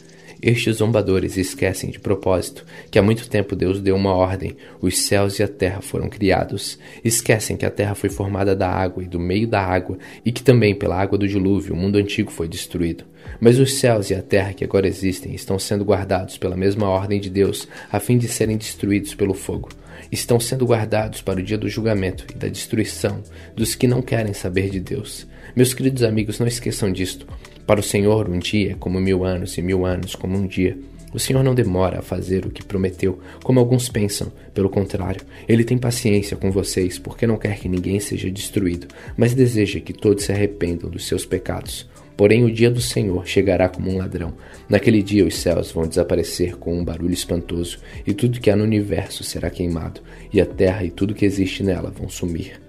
Estes 0.40 0.76
zombadores 0.76 1.36
esquecem 1.36 1.90
de 1.90 1.98
propósito 1.98 2.64
que 2.92 2.98
há 2.98 3.02
muito 3.02 3.28
tempo 3.28 3.56
Deus 3.56 3.80
deu 3.80 3.96
uma 3.96 4.14
ordem: 4.14 4.56
os 4.80 4.98
céus 4.98 5.38
e 5.38 5.42
a 5.42 5.48
terra 5.48 5.80
foram 5.80 6.08
criados. 6.08 6.78
Esquecem 7.04 7.56
que 7.56 7.66
a 7.66 7.70
terra 7.70 7.96
foi 7.96 8.08
formada 8.08 8.54
da 8.54 8.68
água 8.68 9.02
e 9.02 9.08
do 9.08 9.18
meio 9.18 9.48
da 9.48 9.60
água, 9.60 9.98
e 10.24 10.30
que 10.30 10.42
também 10.42 10.76
pela 10.76 10.96
água 10.96 11.18
do 11.18 11.26
dilúvio 11.26 11.74
o 11.74 11.76
mundo 11.76 11.98
antigo 11.98 12.30
foi 12.30 12.46
destruído. 12.46 13.04
Mas 13.40 13.58
os 13.58 13.74
céus 13.74 14.10
e 14.10 14.14
a 14.14 14.22
terra 14.22 14.52
que 14.52 14.62
agora 14.62 14.86
existem 14.86 15.34
estão 15.34 15.58
sendo 15.58 15.84
guardados 15.84 16.38
pela 16.38 16.56
mesma 16.56 16.88
ordem 16.88 17.20
de 17.20 17.28
Deus, 17.28 17.66
a 17.90 17.98
fim 17.98 18.16
de 18.16 18.28
serem 18.28 18.56
destruídos 18.56 19.14
pelo 19.14 19.34
fogo. 19.34 19.70
Estão 20.12 20.38
sendo 20.38 20.64
guardados 20.64 21.20
para 21.20 21.40
o 21.40 21.42
dia 21.42 21.58
do 21.58 21.68
julgamento 21.68 22.24
e 22.32 22.38
da 22.38 22.46
destruição 22.46 23.20
dos 23.56 23.74
que 23.74 23.88
não 23.88 24.00
querem 24.00 24.32
saber 24.32 24.70
de 24.70 24.78
Deus. 24.78 25.26
Meus 25.56 25.74
queridos 25.74 26.04
amigos, 26.04 26.38
não 26.38 26.46
esqueçam 26.46 26.92
disto. 26.92 27.26
Para 27.68 27.80
o 27.80 27.82
Senhor, 27.82 28.30
um 28.30 28.38
dia 28.38 28.72
é 28.72 28.74
como 28.74 28.98
mil 28.98 29.26
anos, 29.26 29.58
e 29.58 29.60
mil 29.60 29.84
anos 29.84 30.14
como 30.14 30.38
um 30.38 30.46
dia. 30.46 30.78
O 31.12 31.18
Senhor 31.18 31.44
não 31.44 31.54
demora 31.54 31.98
a 31.98 32.02
fazer 32.02 32.46
o 32.46 32.50
que 32.50 32.64
prometeu, 32.64 33.18
como 33.44 33.60
alguns 33.60 33.90
pensam. 33.90 34.32
Pelo 34.54 34.70
contrário, 34.70 35.20
Ele 35.46 35.62
tem 35.62 35.76
paciência 35.76 36.34
com 36.34 36.50
vocês, 36.50 36.98
porque 36.98 37.26
não 37.26 37.36
quer 37.36 37.58
que 37.58 37.68
ninguém 37.68 38.00
seja 38.00 38.30
destruído, 38.30 38.88
mas 39.18 39.34
deseja 39.34 39.80
que 39.80 39.92
todos 39.92 40.24
se 40.24 40.32
arrependam 40.32 40.88
dos 40.88 41.06
seus 41.06 41.26
pecados. 41.26 41.86
Porém, 42.16 42.42
o 42.42 42.50
dia 42.50 42.70
do 42.70 42.80
Senhor 42.80 43.26
chegará 43.26 43.68
como 43.68 43.90
um 43.90 43.98
ladrão. 43.98 44.32
Naquele 44.66 45.02
dia, 45.02 45.26
os 45.26 45.36
céus 45.36 45.70
vão 45.70 45.86
desaparecer 45.86 46.56
com 46.56 46.74
um 46.74 46.82
barulho 46.82 47.12
espantoso, 47.12 47.80
e 48.06 48.14
tudo 48.14 48.40
que 48.40 48.48
há 48.48 48.56
no 48.56 48.64
universo 48.64 49.22
será 49.22 49.50
queimado, 49.50 50.00
e 50.32 50.40
a 50.40 50.46
terra 50.46 50.84
e 50.84 50.90
tudo 50.90 51.14
que 51.14 51.26
existe 51.26 51.62
nela 51.62 51.90
vão 51.90 52.08
sumir. 52.08 52.67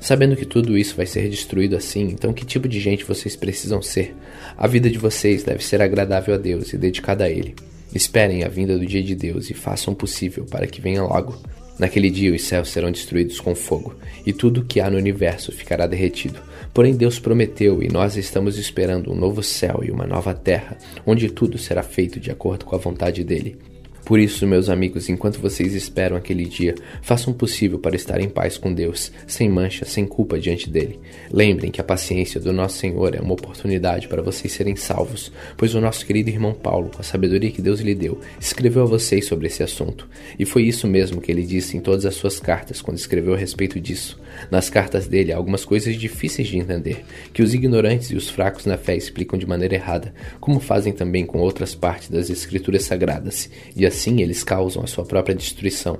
Sabendo 0.00 0.36
que 0.36 0.44
tudo 0.44 0.76
isso 0.76 0.96
vai 0.96 1.06
ser 1.06 1.28
destruído 1.28 1.76
assim, 1.76 2.02
então 2.02 2.32
que 2.32 2.44
tipo 2.44 2.68
de 2.68 2.80
gente 2.80 3.04
vocês 3.04 3.36
precisam 3.36 3.80
ser? 3.82 4.14
A 4.56 4.66
vida 4.66 4.90
de 4.90 4.98
vocês 4.98 5.42
deve 5.42 5.64
ser 5.64 5.80
agradável 5.82 6.34
a 6.34 6.38
Deus 6.38 6.72
e 6.72 6.78
dedicada 6.78 7.24
a 7.24 7.30
Ele. 7.30 7.54
Esperem 7.94 8.44
a 8.44 8.48
vinda 8.48 8.78
do 8.78 8.86
dia 8.86 9.02
de 9.02 9.14
Deus 9.14 9.48
e 9.50 9.54
façam 9.54 9.94
o 9.94 9.96
possível 9.96 10.44
para 10.44 10.66
que 10.66 10.80
venha 10.80 11.02
logo. 11.02 11.40
Naquele 11.78 12.08
dia 12.08 12.34
os 12.34 12.42
céus 12.42 12.70
serão 12.70 12.90
destruídos 12.90 13.38
com 13.38 13.54
fogo, 13.54 13.94
e 14.24 14.32
tudo 14.32 14.62
o 14.62 14.64
que 14.64 14.80
há 14.80 14.88
no 14.90 14.96
universo 14.96 15.52
ficará 15.52 15.86
derretido. 15.86 16.40
Porém, 16.72 16.96
Deus 16.96 17.18
prometeu, 17.18 17.82
e 17.82 17.88
nós 17.88 18.16
estamos 18.16 18.56
esperando 18.56 19.12
um 19.12 19.14
novo 19.14 19.42
céu 19.42 19.80
e 19.82 19.90
uma 19.90 20.06
nova 20.06 20.32
terra, 20.32 20.78
onde 21.04 21.28
tudo 21.28 21.58
será 21.58 21.82
feito 21.82 22.18
de 22.18 22.30
acordo 22.30 22.64
com 22.64 22.74
a 22.74 22.78
vontade 22.78 23.22
dele. 23.22 23.58
Por 24.06 24.20
isso, 24.20 24.46
meus 24.46 24.68
amigos, 24.68 25.08
enquanto 25.08 25.40
vocês 25.40 25.74
esperam 25.74 26.16
aquele 26.16 26.44
dia, 26.44 26.76
façam 27.02 27.32
o 27.32 27.36
possível 27.36 27.76
para 27.76 27.96
estar 27.96 28.20
em 28.20 28.28
paz 28.28 28.56
com 28.56 28.72
Deus, 28.72 29.10
sem 29.26 29.50
mancha, 29.50 29.84
sem 29.84 30.06
culpa 30.06 30.38
diante 30.38 30.70
dele. 30.70 31.00
Lembrem 31.28 31.72
que 31.72 31.80
a 31.80 31.84
paciência 31.84 32.40
do 32.40 32.52
nosso 32.52 32.78
Senhor 32.78 33.16
é 33.16 33.20
uma 33.20 33.34
oportunidade 33.34 34.06
para 34.06 34.22
vocês 34.22 34.52
serem 34.52 34.76
salvos, 34.76 35.32
pois 35.56 35.74
o 35.74 35.80
nosso 35.80 36.06
querido 36.06 36.30
irmão 36.30 36.54
Paulo, 36.54 36.88
com 36.94 37.00
a 37.00 37.04
sabedoria 37.04 37.50
que 37.50 37.60
Deus 37.60 37.80
lhe 37.80 37.96
deu, 37.96 38.20
escreveu 38.38 38.84
a 38.84 38.86
vocês 38.86 39.26
sobre 39.26 39.48
esse 39.48 39.64
assunto. 39.64 40.08
E 40.38 40.44
foi 40.44 40.62
isso 40.62 40.86
mesmo 40.86 41.20
que 41.20 41.32
ele 41.32 41.42
disse 41.42 41.76
em 41.76 41.80
todas 41.80 42.06
as 42.06 42.14
suas 42.14 42.38
cartas 42.38 42.80
quando 42.80 42.98
escreveu 42.98 43.34
a 43.34 43.36
respeito 43.36 43.80
disso. 43.80 44.20
Nas 44.50 44.70
cartas 44.70 45.06
dele 45.06 45.32
há 45.32 45.36
algumas 45.36 45.64
coisas 45.64 45.96
difíceis 45.96 46.48
de 46.48 46.58
entender, 46.58 47.04
que 47.32 47.42
os 47.42 47.54
ignorantes 47.54 48.10
e 48.10 48.16
os 48.16 48.28
fracos 48.28 48.66
na 48.66 48.76
fé 48.76 48.96
explicam 48.96 49.38
de 49.38 49.46
maneira 49.46 49.74
errada, 49.74 50.14
como 50.40 50.60
fazem 50.60 50.92
também 50.92 51.24
com 51.24 51.38
outras 51.38 51.74
partes 51.74 52.08
das 52.08 52.30
Escrituras 52.30 52.84
Sagradas, 52.84 53.50
e 53.74 53.86
assim 53.86 54.20
eles 54.20 54.44
causam 54.44 54.82
a 54.82 54.86
sua 54.86 55.04
própria 55.04 55.34
destruição. 55.34 55.98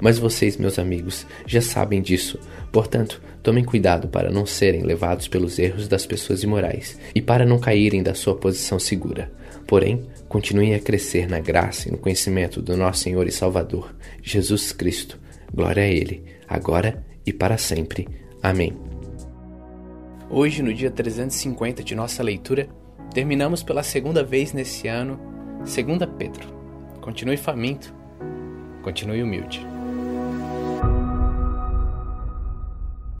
Mas 0.00 0.18
vocês, 0.18 0.56
meus 0.56 0.78
amigos, 0.78 1.26
já 1.46 1.60
sabem 1.60 2.02
disso. 2.02 2.38
Portanto, 2.70 3.22
tomem 3.42 3.64
cuidado 3.64 4.08
para 4.08 4.30
não 4.30 4.44
serem 4.44 4.82
levados 4.82 5.28
pelos 5.28 5.58
erros 5.58 5.88
das 5.88 6.04
pessoas 6.04 6.42
imorais 6.42 6.98
e 7.14 7.22
para 7.22 7.46
não 7.46 7.58
caírem 7.58 8.02
da 8.02 8.14
sua 8.14 8.34
posição 8.36 8.78
segura. 8.78 9.32
Porém, 9.66 10.06
continuem 10.28 10.74
a 10.74 10.80
crescer 10.80 11.28
na 11.28 11.40
graça 11.40 11.88
e 11.88 11.92
no 11.92 11.98
conhecimento 11.98 12.60
do 12.60 12.76
nosso 12.76 13.04
Senhor 13.04 13.26
e 13.26 13.32
Salvador, 13.32 13.94
Jesus 14.22 14.72
Cristo. 14.72 15.18
Glória 15.52 15.82
a 15.82 15.88
Ele, 15.88 16.22
agora 16.48 17.04
e 17.26 17.32
para 17.32 17.58
sempre. 17.58 18.06
Amém. 18.42 18.72
Hoje, 20.30 20.62
no 20.62 20.72
dia 20.72 20.90
350 20.90 21.82
de 21.82 21.94
nossa 21.94 22.22
leitura, 22.22 22.68
terminamos 23.12 23.62
pela 23.62 23.82
segunda 23.82 24.22
vez 24.22 24.52
nesse 24.52 24.88
ano, 24.88 25.18
2 25.58 25.76
Pedro. 26.18 26.54
Continue 27.00 27.36
faminto. 27.36 27.94
Continue 28.82 29.22
humilde. 29.22 29.75